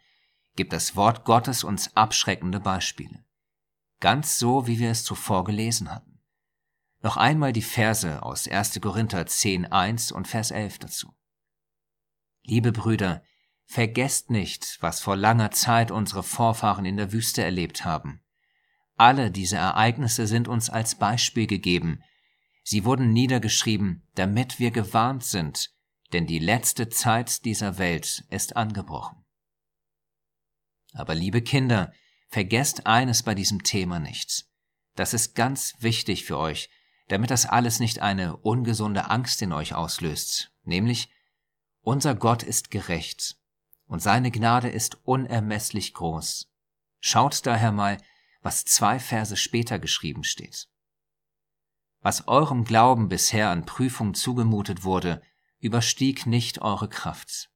gibt 0.55 0.73
das 0.73 0.95
Wort 0.95 1.25
Gottes 1.25 1.65
uns 1.65 1.97
abschreckende 1.97 2.61
Beispiele. 2.61 3.25
Ganz 3.99 4.39
so, 4.39 4.69
wie 4.69 4.79
wir 4.79 4.93
es 4.93 5.03
zuvor 5.03 5.43
gelesen 5.43 5.93
hatten. 5.93 6.21
Noch 7.03 7.17
einmal 7.17 7.53
die 7.53 7.63
Verse 7.63 8.23
aus 8.23 8.47
1. 8.47 8.81
Korinther 8.81 9.27
10, 9.27 9.67
1 9.67 10.13
und 10.13 10.29
Vers 10.29 10.53
11 10.53 10.79
dazu. 10.79 11.13
Liebe 12.45 12.71
Brüder, 12.71 13.25
vergesst 13.65 14.31
nicht, 14.31 14.79
was 14.81 15.01
vor 15.01 15.17
langer 15.17 15.51
Zeit 15.51 15.91
unsere 15.91 16.23
Vorfahren 16.23 16.85
in 16.85 16.97
der 16.97 17.13
Wüste 17.13 17.43
erlebt 17.43 17.85
haben. 17.85 18.21
Alle 18.97 19.33
diese 19.33 19.57
Ereignisse 19.57 20.29
sind 20.29 20.47
uns 20.47 20.71
als 20.71 20.95
Beispiel 20.95 21.49
gegeben. 21.49 22.05
Sie 22.63 22.85
wurden 22.85 23.13
niedergeschrieben, 23.13 24.07
damit 24.15 24.59
wir 24.59 24.71
gewarnt 24.71 25.25
sind, 25.25 25.71
denn 26.13 26.27
die 26.27 26.39
letzte 26.39 26.89
Zeit 26.89 27.45
dieser 27.45 27.79
Welt 27.79 28.25
ist 28.31 28.57
angebrochen. 28.57 29.25
Aber 30.93 31.15
liebe 31.15 31.43
Kinder, 31.43 31.93
vergesst 32.29 32.87
eines 32.87 33.23
bei 33.23 33.35
diesem 33.35 33.63
Thema 33.63 33.99
nicht. 33.99 34.47
Das 34.95 35.15
ist 35.15 35.35
ganz 35.35 35.75
wichtig 35.79 36.25
für 36.25 36.39
euch, 36.39 36.71
damit 37.09 37.31
das 37.31 37.47
alles 37.47 37.81
nicht 37.81 38.01
eine 38.01 38.37
ungesunde 38.37 39.11
Angst 39.11 39.43
in 39.43 39.53
euch 39.53 39.75
auslöst, 39.75 40.53
nämlich 40.65 41.11
Unser 41.81 42.15
Gott 42.15 42.43
ist 42.43 42.71
gerecht 42.71 43.37
und 43.87 44.01
seine 44.01 44.31
Gnade 44.31 44.69
ist 44.69 44.99
unermesslich 45.05 45.95
groß. 45.95 46.49
Schaut 47.01 47.45
daher 47.45 47.73
mal, 47.73 47.99
was 48.41 48.65
zwei 48.65 48.99
Verse 48.99 49.37
später 49.37 49.79
geschrieben 49.79 50.25
steht. 50.25 50.69
Was 52.03 52.27
eurem 52.27 52.65
Glauben 52.65 53.09
bisher 53.09 53.51
an 53.51 53.65
Prüfung 53.65 54.15
zugemutet 54.15 54.83
wurde, 54.83 55.23
überstieg 55.61 56.27
nicht 56.27 56.61
eure 56.61 56.89
Kraft. 56.89 57.51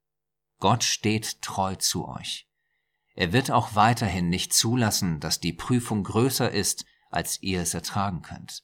Gott 0.58 0.84
steht 0.84 1.42
treu 1.42 1.74
zu 1.74 2.08
euch. 2.08 2.48
Er 3.14 3.32
wird 3.32 3.50
auch 3.50 3.74
weiterhin 3.74 4.28
nicht 4.28 4.52
zulassen, 4.52 5.20
dass 5.20 5.40
die 5.40 5.52
Prüfung 5.52 6.04
größer 6.04 6.50
ist, 6.50 6.84
als 7.10 7.42
ihr 7.42 7.60
es 7.60 7.74
ertragen 7.74 8.22
könnt. 8.22 8.62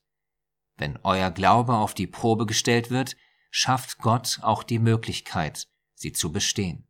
Wenn 0.76 0.98
euer 1.02 1.30
Glaube 1.30 1.74
auf 1.74 1.94
die 1.94 2.06
Probe 2.06 2.46
gestellt 2.46 2.90
wird, 2.90 3.16
schafft 3.50 3.98
Gott 3.98 4.38
auch 4.42 4.62
die 4.62 4.78
Möglichkeit, 4.78 5.68
sie 5.94 6.12
zu 6.12 6.32
bestehen. 6.32 6.86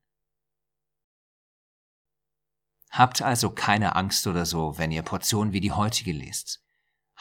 Habt 2.91 3.23
also 3.23 3.51
keine 3.51 3.97
Angst 3.97 4.27
oder 4.27 4.45
so, 4.45 4.77
wenn 4.77 4.93
ihr 4.93 5.03
Portionen 5.03 5.55
wie 5.55 5.61
die 5.61 5.73
heutige 5.73 6.13
lest. 6.13 6.62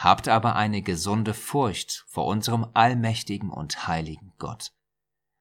Habt 0.01 0.27
aber 0.27 0.55
eine 0.55 0.81
gesunde 0.81 1.35
Furcht 1.35 2.05
vor 2.07 2.25
unserem 2.25 2.65
allmächtigen 2.73 3.51
und 3.51 3.87
heiligen 3.87 4.33
Gott. 4.39 4.73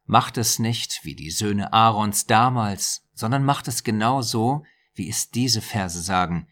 Macht 0.04 0.36
es 0.36 0.58
nicht 0.58 1.02
wie 1.02 1.14
die 1.14 1.30
Söhne 1.30 1.72
Aarons 1.72 2.26
damals, 2.26 3.08
sondern 3.14 3.42
macht 3.42 3.68
es 3.68 3.84
genau 3.84 4.20
so, 4.20 4.62
wie 4.92 5.08
es 5.08 5.30
diese 5.30 5.62
Verse 5.62 6.02
sagen. 6.02 6.46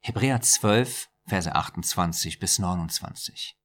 Hebräer 0.00 0.40
12, 0.40 1.08
Verse 1.24 1.54
28 1.54 2.40
bis 2.40 2.58
29. 2.58 3.56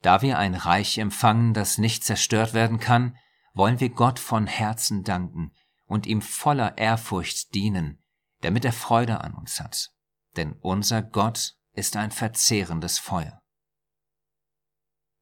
Da 0.00 0.22
wir 0.22 0.38
ein 0.38 0.54
Reich 0.54 0.96
empfangen, 0.96 1.52
das 1.52 1.76
nicht 1.76 2.02
zerstört 2.02 2.54
werden 2.54 2.80
kann, 2.80 3.18
wollen 3.52 3.78
wir 3.78 3.90
Gott 3.90 4.18
von 4.18 4.46
Herzen 4.46 5.04
danken 5.04 5.52
und 5.84 6.06
ihm 6.06 6.22
voller 6.22 6.78
Ehrfurcht 6.78 7.52
dienen, 7.54 8.02
damit 8.40 8.64
er 8.64 8.72
Freude 8.72 9.20
an 9.20 9.34
uns 9.34 9.60
hat. 9.60 9.90
Denn 10.36 10.54
unser 10.62 11.02
Gott 11.02 11.56
ist 11.76 11.96
ein 11.96 12.10
verzehrendes 12.10 12.98
Feuer. 12.98 13.40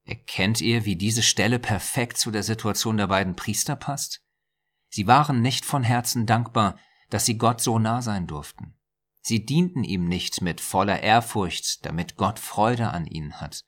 Erkennt 0.05 0.61
ihr, 0.61 0.85
wie 0.85 0.95
diese 0.95 1.23
Stelle 1.23 1.59
perfekt 1.59 2.17
zu 2.17 2.31
der 2.31 2.43
Situation 2.43 2.97
der 2.97 3.07
beiden 3.07 3.35
Priester 3.35 3.75
passt? 3.75 4.21
Sie 4.89 5.07
waren 5.07 5.41
nicht 5.41 5.65
von 5.65 5.83
Herzen 5.83 6.25
dankbar, 6.25 6.77
dass 7.09 7.25
sie 7.25 7.37
Gott 7.37 7.59
so 7.59 7.79
nah 7.79 8.01
sein 8.01 8.27
durften. 8.27 8.77
Sie 9.21 9.43
dienten 9.43 9.83
ihm 9.83 10.07
nicht 10.07 10.41
mit 10.41 10.61
voller 10.61 11.01
Ehrfurcht, 11.01 11.83
damit 11.85 12.15
Gott 12.15 12.37
Freude 12.37 12.91
an 12.91 13.07
ihnen 13.07 13.41
hat. 13.41 13.63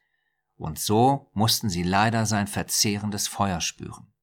Und 0.56 0.78
so 0.78 1.32
mussten 1.34 1.70
sie 1.70 1.84
leider 1.84 2.28
sein 2.28 2.46
verzehrendes 2.46 3.28
Feuer 3.28 3.60
spüren. 3.60 4.14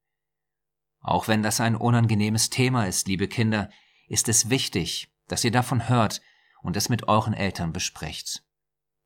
Auch 1.01 1.27
wenn 1.27 1.43
das 1.43 1.59
ein 1.59 1.75
unangenehmes 1.75 2.49
Thema 2.49 2.85
ist, 2.85 3.07
liebe 3.07 3.27
Kinder, 3.27 3.69
ist 4.07 4.29
es 4.29 4.49
wichtig, 4.49 5.13
dass 5.27 5.43
ihr 5.43 5.51
davon 5.51 5.89
hört 5.89 6.21
und 6.61 6.77
es 6.77 6.87
mit 6.87 7.07
euren 7.09 7.33
Eltern 7.33 7.73
besprecht. 7.73 8.44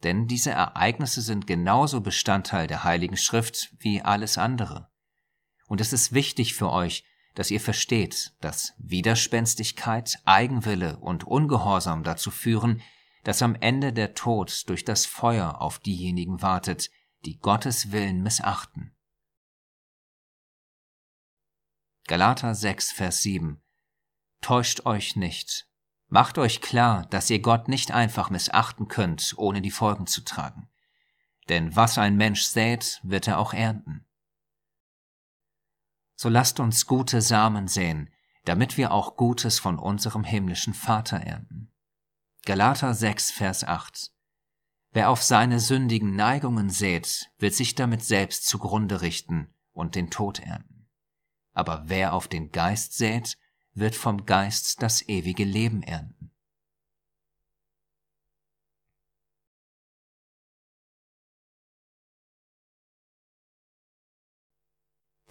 Denn 0.03 0.27
diese 0.27 0.51
Ereignisse 0.51 1.21
sind 1.21 1.45
genauso 1.47 2.01
Bestandteil 2.01 2.67
der 2.67 2.83
Heiligen 2.83 3.17
Schrift 3.17 3.75
wie 3.79 4.01
alles 4.01 4.37
andere. 4.37 4.89
Und 5.67 5.81
es 5.81 5.93
ist 5.93 6.13
wichtig 6.13 6.53
für 6.53 6.71
euch, 6.71 7.03
dass 7.35 7.51
ihr 7.51 7.61
versteht, 7.61 8.33
dass 8.41 8.73
Widerspenstigkeit, 8.77 10.19
Eigenwille 10.25 10.97
und 10.97 11.25
Ungehorsam 11.25 12.03
dazu 12.03 12.31
führen, 12.31 12.81
dass 13.23 13.41
am 13.41 13.55
Ende 13.55 13.93
der 13.93 14.13
Tod 14.13 14.67
durch 14.67 14.85
das 14.85 15.05
Feuer 15.05 15.61
auf 15.61 15.79
diejenigen 15.79 16.41
wartet, 16.41 16.89
die 17.25 17.37
Gottes 17.37 17.91
Willen 17.91 18.23
missachten. 18.23 18.95
Galater 22.07 22.55
6, 22.55 22.91
Vers 22.91 23.21
7 23.21 23.61
Täuscht 24.41 24.85
euch 24.85 25.15
nicht, 25.15 25.68
Macht 26.09 26.39
euch 26.39 26.59
klar, 26.61 27.05
dass 27.05 27.29
ihr 27.29 27.39
Gott 27.39 27.67
nicht 27.67 27.91
einfach 27.91 28.31
missachten 28.31 28.87
könnt, 28.87 29.35
ohne 29.37 29.61
die 29.61 29.71
Folgen 29.71 30.07
zu 30.07 30.21
tragen. 30.21 30.67
Denn 31.49 31.75
was 31.75 31.99
ein 31.99 32.17
Mensch 32.17 32.43
sät, 32.43 32.99
wird 33.03 33.27
er 33.27 33.37
auch 33.37 33.53
ernten. 33.53 34.05
So 36.15 36.27
lasst 36.27 36.59
uns 36.59 36.87
gute 36.87 37.21
Samen 37.21 37.67
säen, 37.67 38.09
damit 38.45 38.75
wir 38.75 38.91
auch 38.91 39.15
Gutes 39.15 39.59
von 39.59 39.77
unserem 39.77 40.23
himmlischen 40.23 40.73
Vater 40.73 41.17
ernten. 41.17 41.71
Galater 42.45 42.93
6, 42.95 43.31
Vers 43.31 43.63
8 43.63 44.11
Wer 44.91 45.11
auf 45.11 45.21
seine 45.21 45.59
sündigen 45.59 46.15
Neigungen 46.15 46.71
sät, 46.71 47.29
wird 47.37 47.53
sich 47.53 47.75
damit 47.75 48.03
selbst 48.03 48.47
zugrunde 48.47 49.01
richten 49.01 49.53
und 49.71 49.93
den 49.93 50.09
Tod 50.09 50.39
ernten. 50.39 50.89
Aber 51.53 51.83
wer 51.85 52.13
auf 52.13 52.27
den 52.27 52.51
Geist 52.51 52.97
sät, 52.97 53.37
wird 53.79 53.95
vom 53.95 54.25
Geist 54.25 54.81
das 54.81 55.07
ewige 55.07 55.43
Leben 55.43 55.83
ernten. 55.83 56.31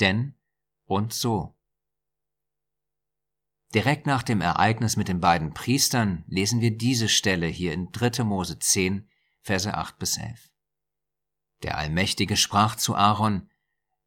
Denn 0.01 0.35
und 0.87 1.13
so. 1.13 1.55
Direkt 3.75 4.07
nach 4.07 4.23
dem 4.23 4.41
Ereignis 4.41 4.97
mit 4.97 5.09
den 5.09 5.21
beiden 5.21 5.53
Priestern 5.53 6.25
lesen 6.27 6.61
wir 6.61 6.77
diese 6.77 7.09
Stelle 7.09 7.47
hier 7.47 7.75
in 7.75 7.91
3. 7.93 8.25
Mose 8.25 8.59
10, 8.59 9.11
Verse 9.43 9.73
8 9.73 9.99
bis 9.99 10.17
11. 10.17 10.51
Der 11.63 11.77
Allmächtige 11.77 12.37
sprach 12.37 12.77
zu 12.77 12.95
Aaron, 12.95 13.51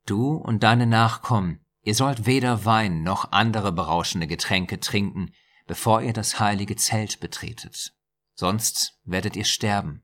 Du 0.05 0.33
und 0.33 0.63
deine 0.63 0.88
Nachkommen 0.88 1.63
Ihr 1.83 1.95
sollt 1.95 2.25
weder 2.25 2.65
Wein 2.65 3.03
noch 3.03 3.31
andere 3.31 3.71
berauschende 3.71 4.27
Getränke 4.27 4.79
trinken, 4.79 5.31
bevor 5.65 6.01
ihr 6.01 6.13
das 6.13 6.39
heilige 6.39 6.75
Zelt 6.75 7.19
betretet. 7.19 7.93
Sonst 8.35 9.00
werdet 9.03 9.35
ihr 9.35 9.45
sterben. 9.45 10.03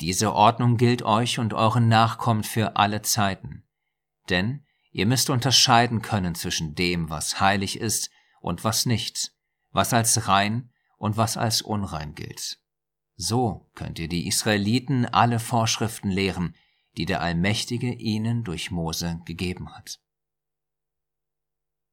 Diese 0.00 0.32
Ordnung 0.32 0.76
gilt 0.76 1.02
euch 1.02 1.38
und 1.38 1.54
euren 1.54 1.88
Nachkommen 1.88 2.42
für 2.42 2.76
alle 2.76 3.02
Zeiten. 3.02 3.64
Denn 4.28 4.64
ihr 4.90 5.06
müsst 5.06 5.30
unterscheiden 5.30 6.02
können 6.02 6.34
zwischen 6.34 6.74
dem, 6.74 7.10
was 7.10 7.40
heilig 7.40 7.78
ist 7.78 8.10
und 8.40 8.64
was 8.64 8.86
nicht, 8.86 9.32
was 9.70 9.92
als 9.92 10.26
rein 10.26 10.72
und 10.96 11.16
was 11.16 11.36
als 11.36 11.62
unrein 11.62 12.14
gilt. 12.14 12.58
So 13.16 13.70
könnt 13.74 13.98
ihr 13.98 14.08
die 14.08 14.26
Israeliten 14.26 15.04
alle 15.04 15.38
Vorschriften 15.38 16.08
lehren, 16.08 16.56
die 16.96 17.04
der 17.04 17.20
Allmächtige 17.20 17.92
ihnen 17.92 18.42
durch 18.44 18.70
Mose 18.70 19.20
gegeben 19.26 19.74
hat. 19.76 20.00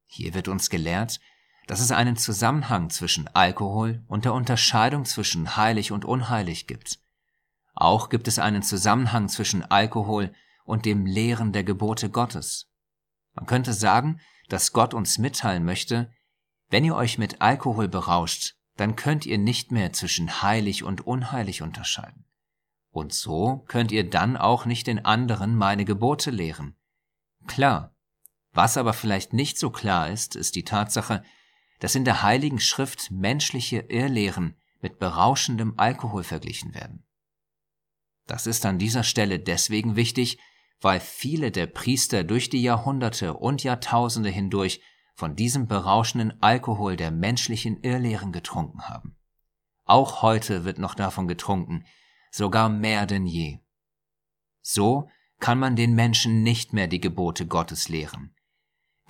Hier 0.07 0.33
wird 0.33 0.47
uns 0.47 0.69
gelehrt, 0.69 1.19
dass 1.67 1.81
es 1.81 1.91
einen 1.91 2.15
Zusammenhang 2.15 2.89
zwischen 2.89 3.27
Alkohol 3.35 4.03
und 4.07 4.25
der 4.25 4.33
Unterscheidung 4.33 5.05
zwischen 5.05 5.57
heilig 5.57 5.91
und 5.91 6.05
unheilig 6.05 6.65
gibt. 6.65 6.99
Auch 7.75 8.09
gibt 8.09 8.27
es 8.27 8.39
einen 8.39 8.63
Zusammenhang 8.63 9.29
zwischen 9.29 9.63
Alkohol 9.63 10.33
und 10.65 10.85
dem 10.85 11.05
Lehren 11.05 11.51
der 11.51 11.63
Gebote 11.63 12.09
Gottes. 12.09 12.71
Man 13.35 13.45
könnte 13.45 13.73
sagen, 13.73 14.19
dass 14.49 14.73
Gott 14.73 14.93
uns 14.93 15.17
mitteilen 15.17 15.63
möchte, 15.63 16.11
wenn 16.69 16.83
ihr 16.83 16.95
euch 16.95 17.17
mit 17.17 17.41
Alkohol 17.41 17.87
berauscht, 17.87 18.55
dann 18.77 18.95
könnt 18.95 19.25
ihr 19.25 19.37
nicht 19.37 19.71
mehr 19.71 19.93
zwischen 19.93 20.41
heilig 20.41 20.83
und 20.83 21.05
unheilig 21.05 21.61
unterscheiden. 21.61 22.25
Und 22.91 23.13
so 23.13 23.63
könnt 23.67 23.91
ihr 23.91 24.09
dann 24.09 24.37
auch 24.37 24.65
nicht 24.65 24.87
den 24.87 25.03
anderen 25.05 25.55
meine 25.55 25.85
Gebote 25.85 26.31
lehren. 26.31 26.75
Klar, 27.45 27.95
was 28.57 28.75
aber 28.75 28.93
vielleicht 28.93 29.33
nicht 29.33 29.59
so 29.59 29.69
klar 29.69 30.09
ist, 30.09 30.35
ist 30.35 30.55
die 30.55 30.63
Tatsache, 30.63 31.23
dass 31.79 31.93
in 31.93 32.05
der 32.05 32.23
Heiligen 32.23 32.59
Schrift 32.59 33.11
menschliche 33.11 33.81
Irrlehren 33.81 34.57
mit 34.81 34.97
berauschendem 34.97 35.75
Alkohol 35.77 36.23
verglichen 36.23 36.73
werden. 36.73 37.05
Das 38.25 38.47
ist 38.47 38.65
an 38.65 38.79
dieser 38.79 39.03
Stelle 39.03 39.39
deswegen 39.39 39.95
wichtig, 39.95 40.39
weil 40.81 40.99
viele 40.99 41.51
der 41.51 41.67
Priester 41.67 42.23
durch 42.23 42.49
die 42.49 42.63
Jahrhunderte 42.63 43.35
und 43.35 43.63
Jahrtausende 43.63 44.31
hindurch 44.31 44.81
von 45.13 45.35
diesem 45.35 45.67
berauschenden 45.67 46.41
Alkohol 46.41 46.95
der 46.95 47.11
menschlichen 47.11 47.83
Irrlehren 47.83 48.31
getrunken 48.31 48.89
haben. 48.89 49.15
Auch 49.85 50.23
heute 50.23 50.65
wird 50.65 50.79
noch 50.79 50.95
davon 50.95 51.27
getrunken, 51.27 51.85
sogar 52.31 52.69
mehr 52.69 53.05
denn 53.05 53.27
je. 53.27 53.59
So 54.63 55.09
kann 55.39 55.59
man 55.59 55.75
den 55.75 55.93
Menschen 55.93 56.41
nicht 56.41 56.73
mehr 56.73 56.87
die 56.87 56.99
Gebote 56.99 57.45
Gottes 57.45 57.87
lehren. 57.87 58.33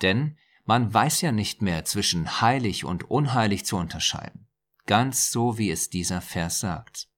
Denn 0.02 0.36
man 0.64 0.92
weiß 0.92 1.22
ja 1.22 1.32
nicht 1.32 1.62
mehr 1.62 1.84
zwischen 1.84 2.40
heilig 2.40 2.84
und 2.84 3.10
unheilig 3.10 3.64
zu 3.64 3.76
unterscheiden, 3.76 4.48
ganz 4.86 5.30
so 5.30 5.58
wie 5.58 5.70
es 5.70 5.88
dieser 5.88 6.20
Vers 6.20 6.60
sagt. 6.60 7.08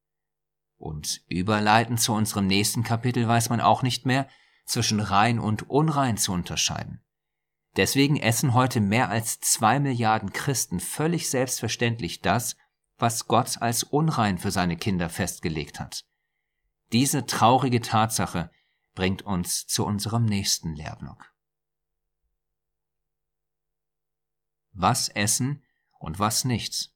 Und 0.77 1.23
überleitend 1.29 2.01
zu 2.01 2.13
unserem 2.13 2.47
nächsten 2.47 2.85
Kapitel 2.85 3.27
weiß 3.27 3.51
man 3.51 3.61
auch 3.61 3.83
nicht 3.83 4.07
mehr 4.07 4.29
zwischen 4.65 5.01
rein 5.01 5.39
und 5.39 5.69
unrein 5.69 6.17
zu 6.17 6.33
unterscheiden. 6.33 7.03
Deswegen 7.77 8.17
essen 8.17 8.55
heute 8.55 8.81
mehr 8.81 9.11
als 9.11 9.41
zwei 9.41 9.79
Milliarden 9.79 10.33
Christen 10.33 10.81
völlig 10.81 11.29
selbstverständlich 11.29 12.21
das, 12.21 12.57
was 12.99 13.27
Gott 13.27 13.61
als 13.61 13.83
unrein 13.83 14.39
für 14.39 14.51
seine 14.51 14.77
Kinder 14.77 15.09
festgelegt 15.09 15.81
hat. 15.81 16.05
Diese 16.93 17.27
traurige 17.27 17.81
Tatsache 17.81 18.51
bringt 18.95 19.23
uns 19.23 19.67
zu 19.67 19.85
unserem 19.85 20.25
nächsten 20.25 20.75
Lehrblock. 20.75 21.30
Was 24.81 25.09
essen 25.09 25.63
und 25.99 26.19
was 26.19 26.45
nicht. 26.45 26.93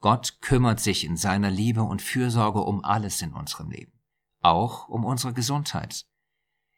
Gott 0.00 0.40
kümmert 0.40 0.80
sich 0.80 1.04
in 1.04 1.16
seiner 1.16 1.50
Liebe 1.50 1.82
und 1.82 2.02
Fürsorge 2.02 2.60
um 2.60 2.84
alles 2.84 3.22
in 3.22 3.32
unserem 3.32 3.70
Leben, 3.70 3.98
auch 4.40 4.88
um 4.88 5.04
unsere 5.04 5.32
Gesundheit. 5.32 6.06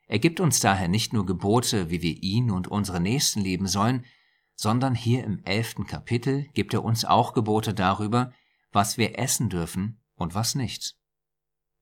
Er 0.07 0.19
gibt 0.19 0.41
uns 0.41 0.61
daher 0.61 0.89
nicht 0.89 1.13
nur 1.13 1.27
Gebote, 1.27 1.91
wie 1.91 2.01
wir 2.01 2.23
ihn 2.23 2.51
und 2.51 2.69
unsere 2.69 3.01
Nächsten 3.01 3.41
lieben 3.41 3.67
sollen, 3.67 4.07
sondern 4.55 4.95
hier 4.95 5.25
im 5.25 5.45
elften 5.45 5.87
Kapitel 5.87 6.49
gibt 6.55 6.75
er 6.75 6.85
uns 6.85 7.05
auch 7.05 7.35
Gebote 7.35 7.75
darüber, 7.75 8.33
was 8.73 8.99
wir 8.99 9.19
essen 9.19 9.51
dürfen 9.51 10.01
und 10.15 10.35
was 10.35 10.55
nicht. 10.55 10.97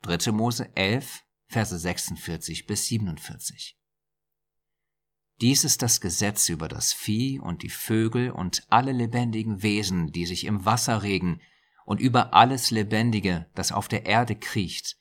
3. 0.02 0.32
Mose 0.32 0.74
11, 0.76 1.22
Verse 1.48 1.78
46 1.78 2.66
bis 2.66 2.86
47. 2.86 3.78
Dies 5.40 5.64
ist 5.64 5.82
das 5.82 6.00
Gesetz 6.00 6.48
über 6.48 6.66
das 6.68 6.92
Vieh 6.92 7.38
und 7.38 7.62
die 7.62 7.68
Vögel 7.68 8.30
und 8.30 8.66
alle 8.70 8.92
lebendigen 8.92 9.62
Wesen, 9.62 10.10
die 10.12 10.24
sich 10.24 10.44
im 10.44 10.64
Wasser 10.64 11.02
regen, 11.02 11.40
und 11.84 12.00
über 12.00 12.34
alles 12.34 12.70
Lebendige, 12.70 13.46
das 13.54 13.70
auf 13.70 13.86
der 13.86 14.06
Erde 14.06 14.34
kriecht, 14.34 14.96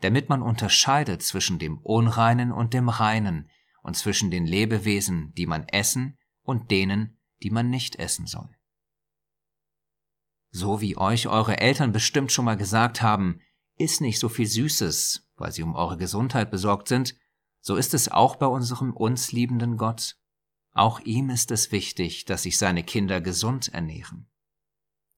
damit 0.00 0.28
man 0.28 0.42
unterscheidet 0.42 1.22
zwischen 1.22 1.58
dem 1.58 1.78
Unreinen 1.78 2.50
und 2.50 2.72
dem 2.72 2.88
Reinen 2.88 3.50
und 3.82 3.96
zwischen 3.96 4.30
den 4.30 4.46
Lebewesen, 4.46 5.34
die 5.34 5.46
man 5.46 5.68
essen, 5.68 6.16
und 6.42 6.70
denen, 6.70 7.18
die 7.42 7.50
man 7.50 7.68
nicht 7.68 7.96
essen 7.96 8.26
soll. 8.26 8.48
So 10.50 10.80
wie 10.80 10.96
euch 10.96 11.28
eure 11.28 11.58
Eltern 11.58 11.92
bestimmt 11.92 12.32
schon 12.32 12.44
mal 12.44 12.56
gesagt 12.56 13.02
haben, 13.02 13.40
isst 13.76 14.00
nicht 14.00 14.18
so 14.18 14.28
viel 14.28 14.46
Süßes, 14.46 15.28
weil 15.36 15.52
sie 15.52 15.62
um 15.62 15.74
eure 15.74 15.96
Gesundheit 15.96 16.50
besorgt 16.50 16.88
sind, 16.88 17.16
so 17.60 17.76
ist 17.76 17.94
es 17.94 18.10
auch 18.10 18.36
bei 18.36 18.46
unserem 18.46 18.92
uns 18.92 19.32
liebenden 19.32 19.76
Gott. 19.76 20.16
Auch 20.72 21.00
ihm 21.00 21.30
ist 21.30 21.50
es 21.50 21.72
wichtig, 21.72 22.24
dass 22.24 22.44
sich 22.44 22.58
seine 22.58 22.82
Kinder 22.82 23.20
gesund 23.20 23.68
ernähren. 23.72 24.28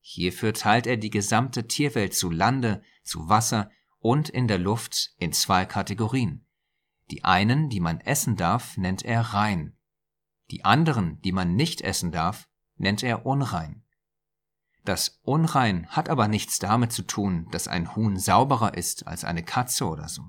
Hierfür 0.01 0.53
teilt 0.53 0.87
er 0.87 0.97
die 0.97 1.11
gesamte 1.11 1.69
Tierwelt 1.69 2.15
zu 2.15 2.31
Lande, 2.31 2.83
zu 3.05 3.29
Wasser 3.29 3.71
und 3.99 4.29
in 4.29 4.49
der 4.49 4.59
Luft 4.59 5.15
in 5.19 5.33
zwei 5.33 5.65
Kategorien. 5.65 6.45
Die 7.11 7.25
einen, 7.25 7.69
die 7.69 7.81
man 7.81 8.01
essen 8.01 8.37
darf, 8.37 8.77
nennt 8.77 9.05
er 9.05 9.21
rein. 9.21 9.77
Die 10.51 10.65
anderen, 10.65 11.21
die 11.23 11.33
man 11.33 11.55
nicht 11.55 11.83
essen 11.83 12.11
darf, 12.11 12.49
nennt 12.77 13.03
er 13.03 13.27
unrein. 13.27 13.85
Das 14.85 15.21
Unrein 15.23 15.87
hat 15.89 16.09
aber 16.09 16.27
nichts 16.27 16.59
damit 16.59 16.93
zu 16.93 17.03
tun, 17.03 17.47
dass 17.53 17.69
ein 17.69 17.95
Huhn 17.95 18.19
sauberer 18.19 18.75
ist 18.75 19.07
als 19.07 19.25
eine 19.25 19.45
Katze 19.45 19.87
oder 19.87 20.09
so. 20.09 20.25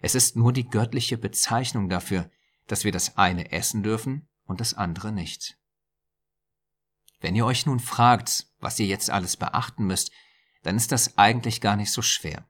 Es 0.00 0.14
ist 0.14 0.36
nur 0.36 0.52
die 0.52 0.68
göttliche 0.68 1.18
Bezeichnung 1.18 1.88
dafür, 1.88 2.30
dass 2.66 2.84
wir 2.84 2.92
das 2.92 3.16
eine 3.18 3.52
essen 3.52 3.82
dürfen 3.82 4.28
und 4.44 4.60
das 4.60 4.74
andere 4.74 5.12
nicht. 5.12 5.58
Wenn 7.20 7.36
ihr 7.36 7.44
euch 7.44 7.66
nun 7.66 7.80
fragt, 7.80 8.46
was 8.60 8.78
ihr 8.78 8.86
jetzt 8.86 9.10
alles 9.10 9.36
beachten 9.36 9.86
müsst, 9.86 10.10
dann 10.62 10.76
ist 10.76 10.92
das 10.92 11.18
eigentlich 11.18 11.60
gar 11.60 11.76
nicht 11.76 11.92
so 11.92 12.02
schwer. 12.02 12.46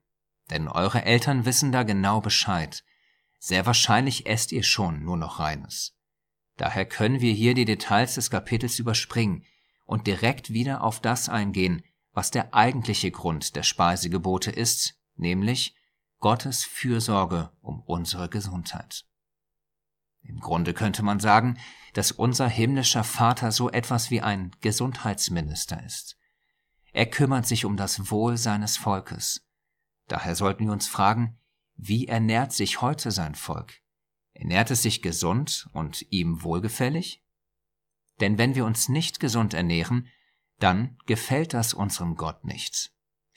Denn 0.50 0.68
eure 0.68 1.04
Eltern 1.04 1.44
wissen 1.44 1.72
da 1.72 1.82
genau 1.82 2.20
Bescheid. 2.20 2.84
Sehr 3.38 3.66
wahrscheinlich 3.66 4.26
esst 4.26 4.52
ihr 4.52 4.62
schon 4.62 5.04
nur 5.04 5.16
noch 5.16 5.38
reines. 5.38 5.96
Daher 6.56 6.84
können 6.84 7.20
wir 7.20 7.32
hier 7.32 7.54
die 7.54 7.64
Details 7.64 8.16
des 8.16 8.30
Kapitels 8.30 8.78
überspringen 8.78 9.44
und 9.86 10.06
direkt 10.06 10.52
wieder 10.52 10.82
auf 10.84 11.00
das 11.00 11.28
eingehen, 11.28 11.82
was 12.12 12.30
der 12.30 12.54
eigentliche 12.54 13.10
Grund 13.10 13.56
der 13.56 13.62
Speisegebote 13.62 14.50
ist, 14.50 15.00
nämlich 15.16 15.74
Gottes 16.20 16.64
Fürsorge 16.64 17.50
um 17.62 17.80
unsere 17.80 18.28
Gesundheit. 18.28 19.06
Im 20.22 20.38
Grunde 20.38 20.74
könnte 20.74 21.02
man 21.02 21.18
sagen, 21.18 21.58
dass 21.94 22.12
unser 22.12 22.46
himmlischer 22.46 23.04
Vater 23.04 23.52
so 23.52 23.70
etwas 23.70 24.10
wie 24.10 24.20
ein 24.20 24.54
Gesundheitsminister 24.60 25.82
ist. 25.82 26.18
Er 26.92 27.06
kümmert 27.06 27.46
sich 27.46 27.64
um 27.64 27.78
das 27.78 28.10
Wohl 28.10 28.36
seines 28.36 28.76
Volkes. 28.76 29.48
Daher 30.08 30.36
sollten 30.36 30.66
wir 30.66 30.72
uns 30.72 30.88
fragen, 30.88 31.38
wie 31.74 32.06
ernährt 32.06 32.52
sich 32.52 32.82
heute 32.82 33.10
sein 33.10 33.34
Volk? 33.34 33.80
Ernährt 34.34 34.70
es 34.70 34.82
sich 34.82 35.00
gesund 35.00 35.70
und 35.72 36.04
ihm 36.10 36.42
wohlgefällig? 36.42 37.24
Denn 38.20 38.36
wenn 38.36 38.54
wir 38.54 38.66
uns 38.66 38.90
nicht 38.90 39.20
gesund 39.20 39.54
ernähren, 39.54 40.08
dann 40.58 40.98
gefällt 41.06 41.54
das 41.54 41.72
unserem 41.72 42.16
Gott 42.16 42.44
nicht. 42.44 42.92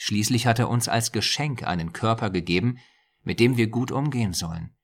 Schließlich 0.06 0.48
hat 0.48 0.60
er 0.60 0.68
uns 0.68 0.90
als 0.90 1.14
Geschenk 1.14 1.64
einen 1.64 1.94
Körper 1.94 2.30
gegeben, 2.30 2.78
mit 3.22 3.40
dem 3.40 3.56
wir 3.56 3.68
gut 3.68 3.90
umgehen 3.90 4.34
sollen. 4.34 4.76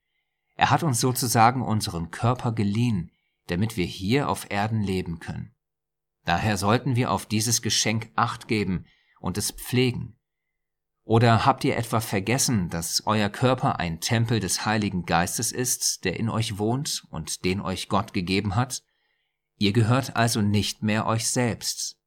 Er 0.55 0.69
hat 0.69 0.81
uns 0.81 1.01
sozusagen 1.01 1.61
unseren 1.61 2.09
Körper 2.09 2.53
geliehen, 2.53 3.11
damit 3.47 3.75
wir 3.75 3.83
hier 3.85 4.29
auf 4.29 4.49
Erden 4.49 4.81
leben 4.81 5.19
können. 5.19 5.53
Daher 6.23 6.55
sollten 6.55 6.95
wir 6.95 7.11
auf 7.11 7.25
dieses 7.25 7.61
Geschenk 7.61 8.09
acht 8.15 8.47
geben 8.47 8.85
und 9.19 9.37
es 9.37 9.51
pflegen. 9.51 10.17
Oder 11.03 11.45
habt 11.45 11.65
ihr 11.65 11.75
etwa 11.75 11.99
vergessen, 11.99 12.69
dass 12.69 13.05
euer 13.05 13.27
Körper 13.27 13.77
ein 13.77 13.99
Tempel 13.99 14.39
des 14.39 14.65
Heiligen 14.65 15.05
Geistes 15.05 15.51
ist, 15.51 16.05
der 16.05 16.17
in 16.17 16.29
euch 16.29 16.59
wohnt 16.59 17.03
und 17.09 17.43
den 17.43 17.59
euch 17.59 17.89
Gott 17.89 18.13
gegeben 18.13 18.55
hat? 18.55 18.83
Ihr 19.57 19.73
gehört 19.73 20.15
also 20.15 20.41
nicht 20.41 20.81
mehr 20.81 21.05
euch 21.05 21.27
selbst, 21.27 21.98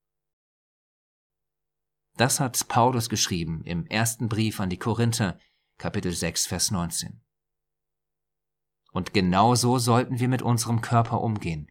das 2.16 2.40
hat 2.40 2.68
Paulus 2.68 3.08
geschrieben 3.08 3.62
im 3.64 3.86
ersten 3.86 4.28
Brief 4.28 4.60
an 4.60 4.70
die 4.70 4.78
Korinther, 4.78 5.38
Kapitel 5.78 6.12
6, 6.12 6.46
Vers 6.46 6.70
19. 6.70 7.22
Und 8.92 9.14
genau 9.14 9.54
so 9.54 9.78
sollten 9.78 10.20
wir 10.20 10.28
mit 10.28 10.42
unserem 10.42 10.82
Körper 10.82 11.22
umgehen, 11.22 11.70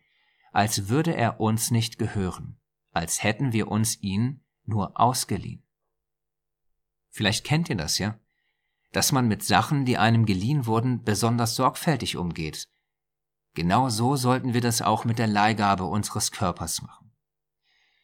als 0.52 0.90
würde 0.90 1.16
er 1.16 1.40
uns 1.40 1.72
nicht 1.72 1.98
gehören, 1.98 2.60
als 2.92 3.24
hätten 3.24 3.54
wir 3.54 3.70
uns 3.70 4.02
ihn 4.02 4.44
nur 4.66 5.00
ausgeliehen. 5.00 5.64
Vielleicht 7.10 7.46
kennt 7.46 7.70
ihr 7.70 7.76
das 7.76 8.00
ja, 8.00 8.20
dass 8.92 9.12
man 9.12 9.28
mit 9.28 9.44
Sachen, 9.44 9.86
die 9.86 9.98
einem 9.98 10.26
geliehen 10.26 10.66
wurden, 10.66 11.04
besonders 11.04 11.56
sorgfältig 11.56 12.18
umgeht. 12.18 12.68
Genau 13.54 13.90
so 13.90 14.16
sollten 14.16 14.54
wir 14.54 14.62
das 14.62 14.82
auch 14.82 15.06
mit 15.06 15.20
der 15.20 15.28
Leihgabe 15.28 15.86
unseres 15.86 16.32
Körpers 16.32 16.82
machen. 16.82 17.01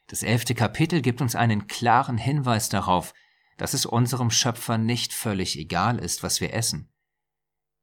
Das 0.08 0.24
elfte 0.24 0.56
Kapitel 0.56 1.02
gibt 1.02 1.22
uns 1.22 1.36
einen 1.36 1.68
klaren 1.68 2.18
Hinweis 2.18 2.70
darauf, 2.70 3.14
dass 3.58 3.74
es 3.74 3.86
unserem 3.86 4.32
Schöpfer 4.32 4.78
nicht 4.78 5.14
völlig 5.14 5.58
egal 5.58 6.00
ist, 6.00 6.24
was 6.24 6.42
wir 6.42 6.54
essen. 6.54 6.90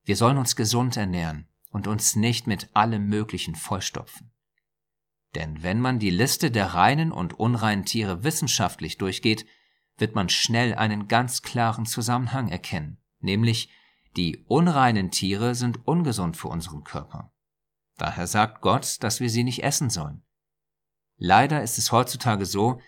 Wir 0.05 0.17
sollen 0.17 0.39
uns 0.39 0.57
gesund 0.57 0.97
ernähren 0.97 1.49
und 1.71 1.87
uns 1.87 2.17
nicht 2.17 2.47
mit 2.47 2.75
allem 2.75 3.07
Möglichen 3.09 3.55
vollstopfen. 3.55 4.33
Denn 5.35 5.63
wenn 5.63 5.81
man 5.81 5.99
die 5.99 6.11
Liste 6.11 6.51
der 6.51 6.69
reinen 6.69 7.11
und 7.11 7.35
unreinen 7.35 7.85
Tiere 7.85 8.23
wissenschaftlich 8.23 8.99
durchgeht, 8.99 9.47
wird 9.97 10.15
man 10.15 10.29
schnell 10.29 10.75
einen 10.75 11.09
ganz 11.09 11.43
klaren 11.43 11.87
Zusammenhang 11.87 12.49
erkennen, 12.49 12.99
nämlich 13.21 13.69
die 14.17 14.45
unreinen 14.47 15.11
Tiere 15.11 15.55
sind 15.55 15.87
ungesund 15.87 16.37
für 16.37 16.49
unseren 16.49 16.85
Körper. 16.85 17.33
Daher 17.97 18.27
sagt 18.27 18.61
Gott, 18.61 19.03
dass 19.03 19.21
wir 19.21 19.29
sie 19.29 19.45
nicht 19.45 19.65
essen 19.65 19.91
sollen. 19.91 20.25
Leider 21.17 21.63
ist 21.63 21.79
es 21.79 21.93
heutzutage 21.93 22.47
so, 22.47 22.81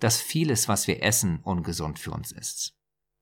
dass 0.00 0.20
vieles, 0.20 0.68
was 0.68 0.86
wir 0.86 1.02
essen, 1.02 1.40
ungesund 1.40 1.98
für 1.98 2.10
uns 2.10 2.32
ist. 2.32 2.74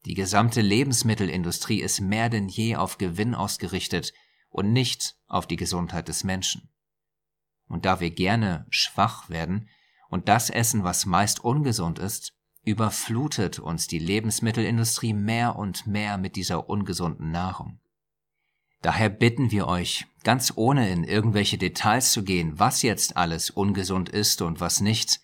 Die 0.07 0.15
gesamte 0.15 0.63
Lebensmittelindustrie 0.63 1.81
ist 1.81 2.01
mehr 2.01 2.31
denn 2.31 2.49
je 2.49 2.77
auf 2.77 2.97
Gewinn 2.97 3.35
ausgerichtet 3.35 4.15
und 4.49 4.73
nicht 4.73 5.17
auf 5.27 5.47
die 5.47 5.57
Gesundheit 5.57 6.09
des 6.09 6.25
Menschen. 6.25 6.71
Und 7.69 7.85
da 7.85 8.01
wir 8.01 8.11
gerne 8.11 8.67
schwach 8.71 9.29
werden 9.29 9.69
und 10.09 10.29
das 10.29 10.51
essen, 10.51 10.85
was 10.85 11.07
meist 11.07 11.45
ungesund 11.45 11.99
ist, 11.99 12.33
überflutet 12.65 13.59
uns 13.59 13.87
die 13.87 13.99
Lebensmittelindustrie 13.99 15.13
mehr 15.13 15.57
und 15.57 15.87
mehr 15.87 16.19
mit 16.19 16.37
dieser 16.37 16.69
ungesunden 16.69 17.31
Nahrung. 17.31 17.81
Daher 18.83 19.11
bitten 19.11 19.51
wir 19.51 19.67
euch, 19.67 20.07
ganz 20.25 20.53
ohne 20.57 20.91
in 20.91 21.05
irgendwelche 21.05 21.59
Details 21.59 22.13
zu 22.13 22.25
gehen, 22.25 22.59
was 22.59 22.83
jetzt 22.83 23.17
alles 23.17 23.51
ungesund 23.51 24.09
ist 24.09 24.41
und 24.43 24.61
was 24.61 24.81
nicht, 24.81 25.21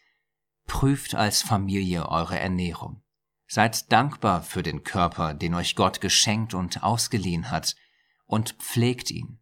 prüft 0.66 1.14
als 1.14 1.42
Familie 1.42 2.08
eure 2.08 2.38
Ernährung. 2.38 3.02
Seid 3.46 3.90
dankbar 3.92 4.42
für 4.42 4.62
den 4.62 4.82
Körper, 4.82 5.32
den 5.32 5.54
euch 5.54 5.76
Gott 5.76 6.00
geschenkt 6.00 6.52
und 6.52 6.82
ausgeliehen 6.82 7.50
hat, 7.50 7.76
und 8.26 8.56
pflegt 8.58 9.10
ihn. 9.10 9.40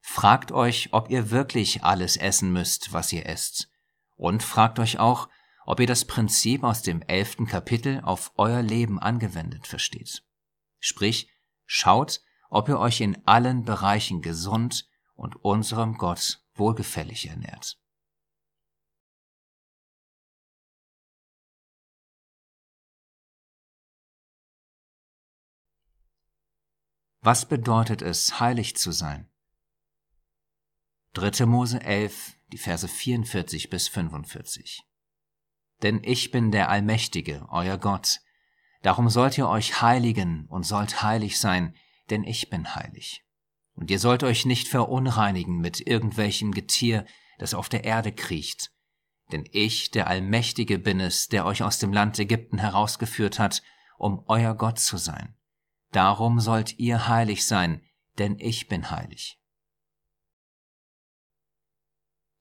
Fragt 0.00 0.50
euch, 0.50 0.88
ob 0.92 1.10
ihr 1.10 1.30
wirklich 1.30 1.84
alles 1.84 2.16
essen 2.16 2.52
müsst, 2.52 2.92
was 2.92 3.12
ihr 3.12 3.26
esst. 3.26 3.70
Und 4.16 4.42
fragt 4.42 4.78
euch 4.78 4.98
auch, 4.98 5.28
ob 5.64 5.78
ihr 5.80 5.86
das 5.86 6.06
Prinzip 6.06 6.64
aus 6.64 6.82
dem 6.82 7.02
elften 7.02 7.46
Kapitel 7.46 8.00
auf 8.00 8.32
euer 8.36 8.62
Leben 8.62 8.98
angewendet 8.98 9.66
versteht. 9.66 10.24
Sprich, 10.80 11.28
schaut, 11.66 12.20
ob 12.52 12.68
ihr 12.68 12.78
euch 12.78 13.00
in 13.00 13.26
allen 13.26 13.64
Bereichen 13.64 14.20
gesund 14.20 14.86
und 15.14 15.36
unserem 15.36 15.96
Gott 15.96 16.44
wohlgefällig 16.52 17.26
ernährt. 17.26 17.78
Was 27.22 27.48
bedeutet 27.48 28.02
es, 28.02 28.38
heilig 28.38 28.76
zu 28.76 28.92
sein? 28.92 29.30
3. 31.14 31.46
Mose 31.46 31.80
11, 31.80 32.34
die 32.48 32.58
Verse 32.58 32.86
44 32.86 33.70
bis 33.70 33.88
45. 33.88 34.86
Denn 35.80 36.02
ich 36.04 36.30
bin 36.30 36.50
der 36.50 36.68
Allmächtige, 36.68 37.46
euer 37.48 37.78
Gott. 37.78 38.20
Darum 38.82 39.08
sollt 39.08 39.38
ihr 39.38 39.48
euch 39.48 39.80
heiligen 39.80 40.46
und 40.48 40.64
sollt 40.64 41.02
heilig 41.02 41.40
sein, 41.40 41.74
denn 42.10 42.24
ich 42.24 42.50
bin 42.50 42.74
heilig. 42.74 43.24
Und 43.74 43.90
ihr 43.90 43.98
sollt 43.98 44.22
euch 44.22 44.44
nicht 44.44 44.68
verunreinigen 44.68 45.58
mit 45.58 45.80
irgendwelchem 45.86 46.52
Getier, 46.52 47.06
das 47.38 47.54
auf 47.54 47.68
der 47.68 47.84
Erde 47.84 48.12
kriecht. 48.12 48.70
Denn 49.32 49.48
ich, 49.50 49.90
der 49.90 50.08
Allmächtige, 50.08 50.78
bin 50.78 51.00
es, 51.00 51.28
der 51.28 51.46
euch 51.46 51.62
aus 51.62 51.78
dem 51.78 51.92
Land 51.92 52.18
Ägypten 52.18 52.58
herausgeführt 52.58 53.38
hat, 53.38 53.62
um 53.96 54.24
euer 54.26 54.54
Gott 54.54 54.78
zu 54.78 54.98
sein. 54.98 55.34
Darum 55.90 56.40
sollt 56.40 56.78
ihr 56.78 57.08
heilig 57.08 57.46
sein, 57.46 57.82
denn 58.18 58.38
ich 58.38 58.68
bin 58.68 58.90
heilig. 58.90 59.38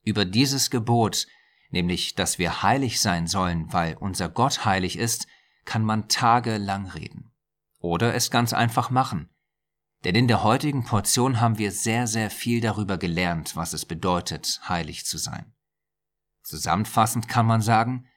Über 0.04 0.26
dieses 0.26 0.70
Gebot, 0.70 1.28
nämlich 1.70 2.16
dass 2.16 2.40
wir 2.40 2.64
heilig 2.64 3.00
sein 3.00 3.28
sollen, 3.28 3.72
weil 3.72 3.96
unser 3.98 4.30
Gott 4.30 4.66
heilig 4.66 4.98
ist, 4.98 5.28
kann 5.66 5.84
man 5.84 6.10
tagelang 6.10 6.88
reden. 6.88 7.32
Oder 7.80 8.14
es 8.16 8.32
ganz 8.32 8.54
einfach 8.54 8.90
machen. 8.90 9.30
Denn 10.04 10.16
in 10.16 10.28
der 10.28 10.44
heutigen 10.44 10.84
Portion 10.84 11.40
haben 11.40 11.58
wir 11.60 11.72
sehr, 11.72 12.08
sehr 12.08 12.32
viel 12.32 12.60
darüber 12.60 12.98
gelernt, 12.98 13.56
was 13.56 13.74
es 13.74 13.86
bedeutet, 13.86 14.60
heilig 14.68 15.06
zu 15.06 15.18
sein. 15.18 15.54
Zusammenfassend 16.42 17.28
kann 17.28 17.46
man 17.46 17.62
sagen, 17.62 18.08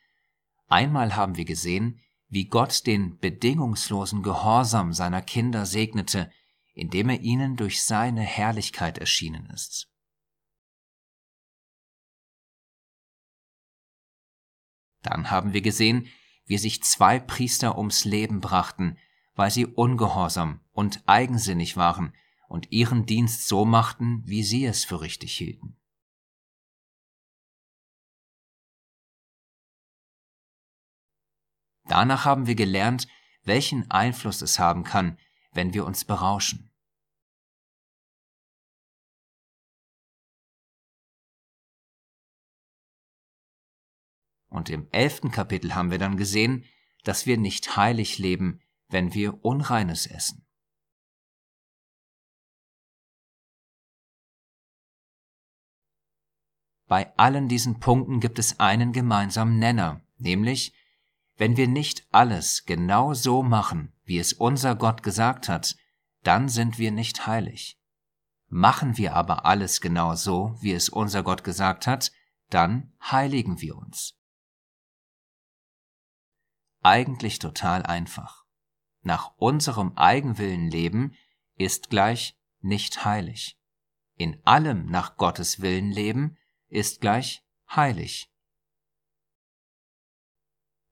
einmal 0.66 1.14
haben 1.14 1.36
wir 1.36 1.44
gesehen, 1.44 2.00
wie 2.28 2.46
Gott 2.46 2.86
den 2.86 3.18
bedingungslosen 3.18 4.22
Gehorsam 4.22 4.94
seiner 4.94 5.20
Kinder 5.20 5.66
segnete, 5.66 6.32
indem 6.72 7.10
er 7.10 7.20
ihnen 7.20 7.56
durch 7.56 7.82
seine 7.84 8.22
Herrlichkeit 8.22 8.98
erschienen 8.98 9.46
ist. 9.50 9.88
Dann 15.02 15.30
haben 15.30 15.52
wir 15.52 15.60
gesehen, 15.60 16.08
wie 16.46 16.56
sich 16.58 16.82
zwei 16.82 17.18
Priester 17.20 17.76
ums 17.76 18.04
Leben 18.04 18.40
brachten, 18.40 18.98
weil 19.34 19.50
sie 19.50 19.66
ungehorsam 19.66 20.60
und 20.72 21.02
eigensinnig 21.06 21.76
waren 21.76 22.14
und 22.48 22.70
ihren 22.70 23.06
Dienst 23.06 23.48
so 23.48 23.64
machten, 23.64 24.22
wie 24.26 24.42
sie 24.42 24.64
es 24.64 24.84
für 24.84 25.00
richtig 25.00 25.36
hielten. 25.36 25.76
Danach 31.86 32.24
haben 32.24 32.46
wir 32.46 32.54
gelernt, 32.54 33.08
welchen 33.42 33.90
Einfluss 33.90 34.40
es 34.40 34.58
haben 34.58 34.84
kann, 34.84 35.18
wenn 35.52 35.74
wir 35.74 35.84
uns 35.84 36.04
berauschen. 36.04 36.70
Und 44.48 44.70
im 44.70 44.88
elften 44.92 45.30
Kapitel 45.30 45.74
haben 45.74 45.90
wir 45.90 45.98
dann 45.98 46.16
gesehen, 46.16 46.64
dass 47.02 47.26
wir 47.26 47.36
nicht 47.36 47.76
heilig 47.76 48.18
leben, 48.18 48.62
wenn 48.94 49.12
wir 49.12 49.44
Unreines 49.44 50.06
essen. 50.06 50.46
Bei 56.86 57.12
allen 57.18 57.48
diesen 57.48 57.80
Punkten 57.80 58.20
gibt 58.20 58.38
es 58.38 58.60
einen 58.60 58.92
gemeinsamen 58.92 59.58
Nenner, 59.58 60.00
nämlich, 60.16 60.72
wenn 61.34 61.56
wir 61.56 61.66
nicht 61.66 62.06
alles 62.12 62.66
genau 62.66 63.14
so 63.14 63.42
machen, 63.42 63.92
wie 64.04 64.20
es 64.20 64.32
unser 64.32 64.76
Gott 64.76 65.02
gesagt 65.02 65.48
hat, 65.48 65.76
dann 66.22 66.48
sind 66.48 66.78
wir 66.78 66.92
nicht 66.92 67.26
heilig. 67.26 67.80
Machen 68.46 68.96
wir 68.96 69.16
aber 69.16 69.44
alles 69.44 69.80
genau 69.80 70.14
so, 70.14 70.56
wie 70.60 70.72
es 70.72 70.88
unser 70.88 71.24
Gott 71.24 71.42
gesagt 71.42 71.88
hat, 71.88 72.12
dann 72.48 72.92
heiligen 73.02 73.60
wir 73.60 73.76
uns 73.76 74.16
eigentlich 76.84 77.38
total 77.38 77.82
einfach. 77.82 78.43
Nach 79.04 79.32
unserem 79.36 79.96
Eigenwillen 79.96 80.70
leben 80.70 81.14
ist 81.56 81.90
gleich 81.90 82.36
nicht 82.60 83.04
heilig. 83.04 83.58
In 84.16 84.40
allem 84.46 84.86
nach 84.86 85.16
Gottes 85.16 85.60
Willen 85.60 85.90
leben 85.90 86.38
ist 86.68 87.02
gleich 87.02 87.44
heilig. 87.70 88.30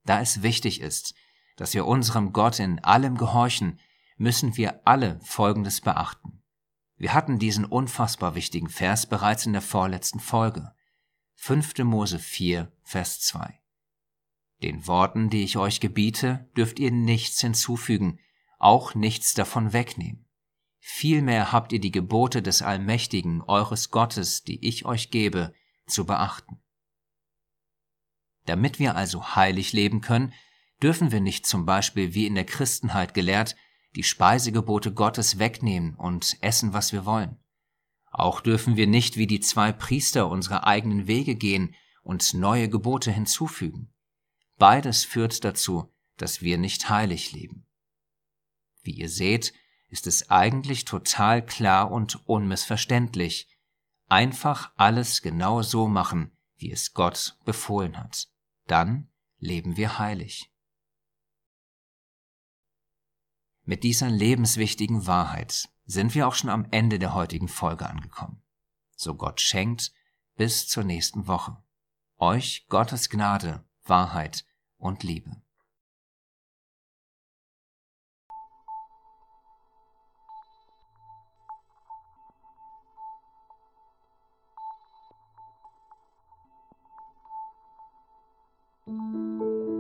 Da 0.05 0.21
es 0.21 0.43
wichtig 0.43 0.81
ist, 0.81 1.15
dass 1.57 1.73
wir 1.73 1.87
unserem 1.87 2.33
Gott 2.33 2.59
in 2.59 2.85
allem 2.85 3.17
gehorchen, 3.17 3.81
müssen 4.19 4.57
wir 4.57 4.87
alle 4.87 5.19
Folgendes 5.21 5.81
beachten. 5.81 6.43
Wir 6.97 7.15
hatten 7.15 7.39
diesen 7.39 7.65
unfassbar 7.65 8.35
wichtigen 8.35 8.69
Vers 8.69 9.07
bereits 9.07 9.47
in 9.47 9.53
der 9.53 9.63
vorletzten 9.63 10.21
Folge. 10.21 10.75
5. 11.37 11.79
Mose 11.79 12.19
4, 12.19 12.71
Vers 12.83 13.21
2. 13.21 13.62
Den 14.63 14.87
Worten, 14.87 15.29
die 15.29 15.43
ich 15.43 15.57
euch 15.57 15.81
gebiete, 15.81 16.49
dürft 16.57 16.79
ihr 16.79 16.93
nichts 16.93 17.41
hinzufügen, 17.41 18.21
auch 18.59 18.95
nichts 18.95 19.35
davon 19.35 19.73
wegnehmen. 19.73 20.25
Vielmehr 20.79 21.53
habt 21.53 21.73
ihr 21.73 21.81
die 21.81 21.91
Gebote 21.91 22.43
des 22.43 22.63
Allmächtigen, 22.63 23.43
eures 23.43 23.91
Gottes, 23.91 24.45
die 24.45 24.67
ich 24.67 24.85
euch 24.85 25.11
gebe, 25.11 25.55
zu 25.87 26.07
beachten. 26.07 26.61
Damit 28.47 28.79
wir 28.79 28.97
also 28.97 29.37
heilig 29.37 29.73
leben 29.73 30.01
können, 30.01 30.33
dürfen 30.83 31.13
wir 31.13 31.21
nicht 31.21 31.47
zum 31.47 31.65
Beispiel 31.65 32.15
wie 32.15 32.27
in 32.27 32.35
der 32.35 32.45
Christenheit 32.45 33.15
gelehrt, 33.15 33.57
die 33.95 34.03
Speisegebote 34.03 34.93
Gottes 34.93 35.39
wegnehmen 35.39 35.95
und 35.95 36.37
essen, 36.41 36.73
was 36.73 36.93
wir 36.93 37.05
wollen. 37.05 37.39
Auch 38.11 38.41
dürfen 38.41 38.77
wir 38.77 38.87
nicht 38.87 39.17
wie 39.17 39.27
die 39.27 39.41
zwei 39.41 39.73
Priester 39.73 40.29
unsere 40.29 40.67
eigenen 40.67 41.07
Wege 41.07 41.35
gehen 41.35 41.75
und 42.03 42.35
neue 42.35 42.69
Gebote 42.69 43.11
hinzufügen. 43.11 43.92
Beides 44.63 45.05
führt 45.05 45.43
dazu, 45.43 45.93
dass 46.19 46.41
wir 46.41 46.57
nicht 46.57 46.89
heilig 46.89 47.33
leben. 47.33 47.67
Wie 48.85 48.93
ihr 48.93 49.09
seht, 49.09 49.53
ist 49.89 50.07
es 50.07 50.31
eigentlich 50.31 50.85
total 50.85 51.45
klar 51.45 51.91
und 51.91 52.29
unmissverständlich. 52.29 53.49
Einfach 54.07 54.71
alles 54.77 55.21
genau 55.21 55.63
so 55.63 55.89
machen, 55.89 56.31
wie 56.59 56.71
es 56.71 56.95
Gott 56.95 57.37
befohlen 57.45 57.99
hat. 57.99 58.29
Dann 58.69 59.11
leben 59.39 59.77
wir 59.77 59.99
heilig. 59.99 60.49
Mit 63.65 63.83
dieser 63.83 64.11
lebenswichtigen 64.11 65.09
Wahrheit 65.09 65.71
sind 65.87 66.15
wir 66.15 66.29
auch 66.29 66.37
schon 66.37 66.51
am 66.51 66.69
Ende 66.71 67.01
der 67.01 67.15
heutigen 67.15 67.49
Folge 67.49 67.91
angekommen. 67.91 68.41
So 68.95 69.17
Gott 69.17 69.41
schenkt 69.41 69.93
bis 70.37 70.69
zur 70.69 70.85
nächsten 70.85 71.27
Woche. 71.27 71.61
Euch 72.17 72.69
Gottes 72.69 73.11
Gnade, 73.11 73.65
Wahrheit 73.83 74.47
und 74.83 75.05
Liebe. 75.05 75.31
Musik 88.87 89.72